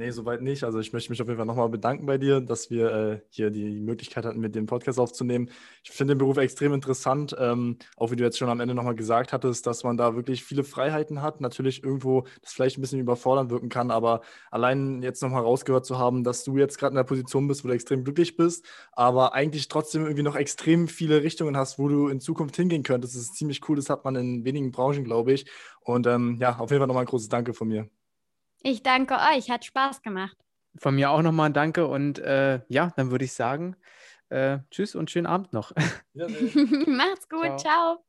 [0.00, 0.62] Nee, soweit nicht.
[0.62, 3.50] Also ich möchte mich auf jeden Fall nochmal bedanken bei dir, dass wir äh, hier
[3.50, 5.50] die Möglichkeit hatten, mit dem Podcast aufzunehmen.
[5.82, 8.94] Ich finde den Beruf extrem interessant, ähm, auch wie du jetzt schon am Ende nochmal
[8.94, 11.40] gesagt hattest, dass man da wirklich viele Freiheiten hat.
[11.40, 14.20] Natürlich irgendwo das vielleicht ein bisschen überfordernd wirken kann, aber
[14.52, 17.68] allein jetzt nochmal rausgehört zu haben, dass du jetzt gerade in der Position bist, wo
[17.68, 22.06] du extrem glücklich bist, aber eigentlich trotzdem irgendwie noch extrem viele Richtungen hast, wo du
[22.06, 23.16] in Zukunft hingehen könntest.
[23.16, 25.50] Das ist ziemlich cool, das hat man in wenigen Branchen, glaube ich.
[25.80, 27.88] Und ähm, ja, auf jeden Fall nochmal ein großes Danke von mir.
[28.62, 30.36] Ich danke euch, hat Spaß gemacht.
[30.76, 33.76] Von mir auch nochmal ein Danke und äh, ja, dann würde ich sagen,
[34.28, 35.72] äh, tschüss und schönen Abend noch.
[36.14, 37.58] Macht's gut, ciao.
[37.58, 38.07] ciao.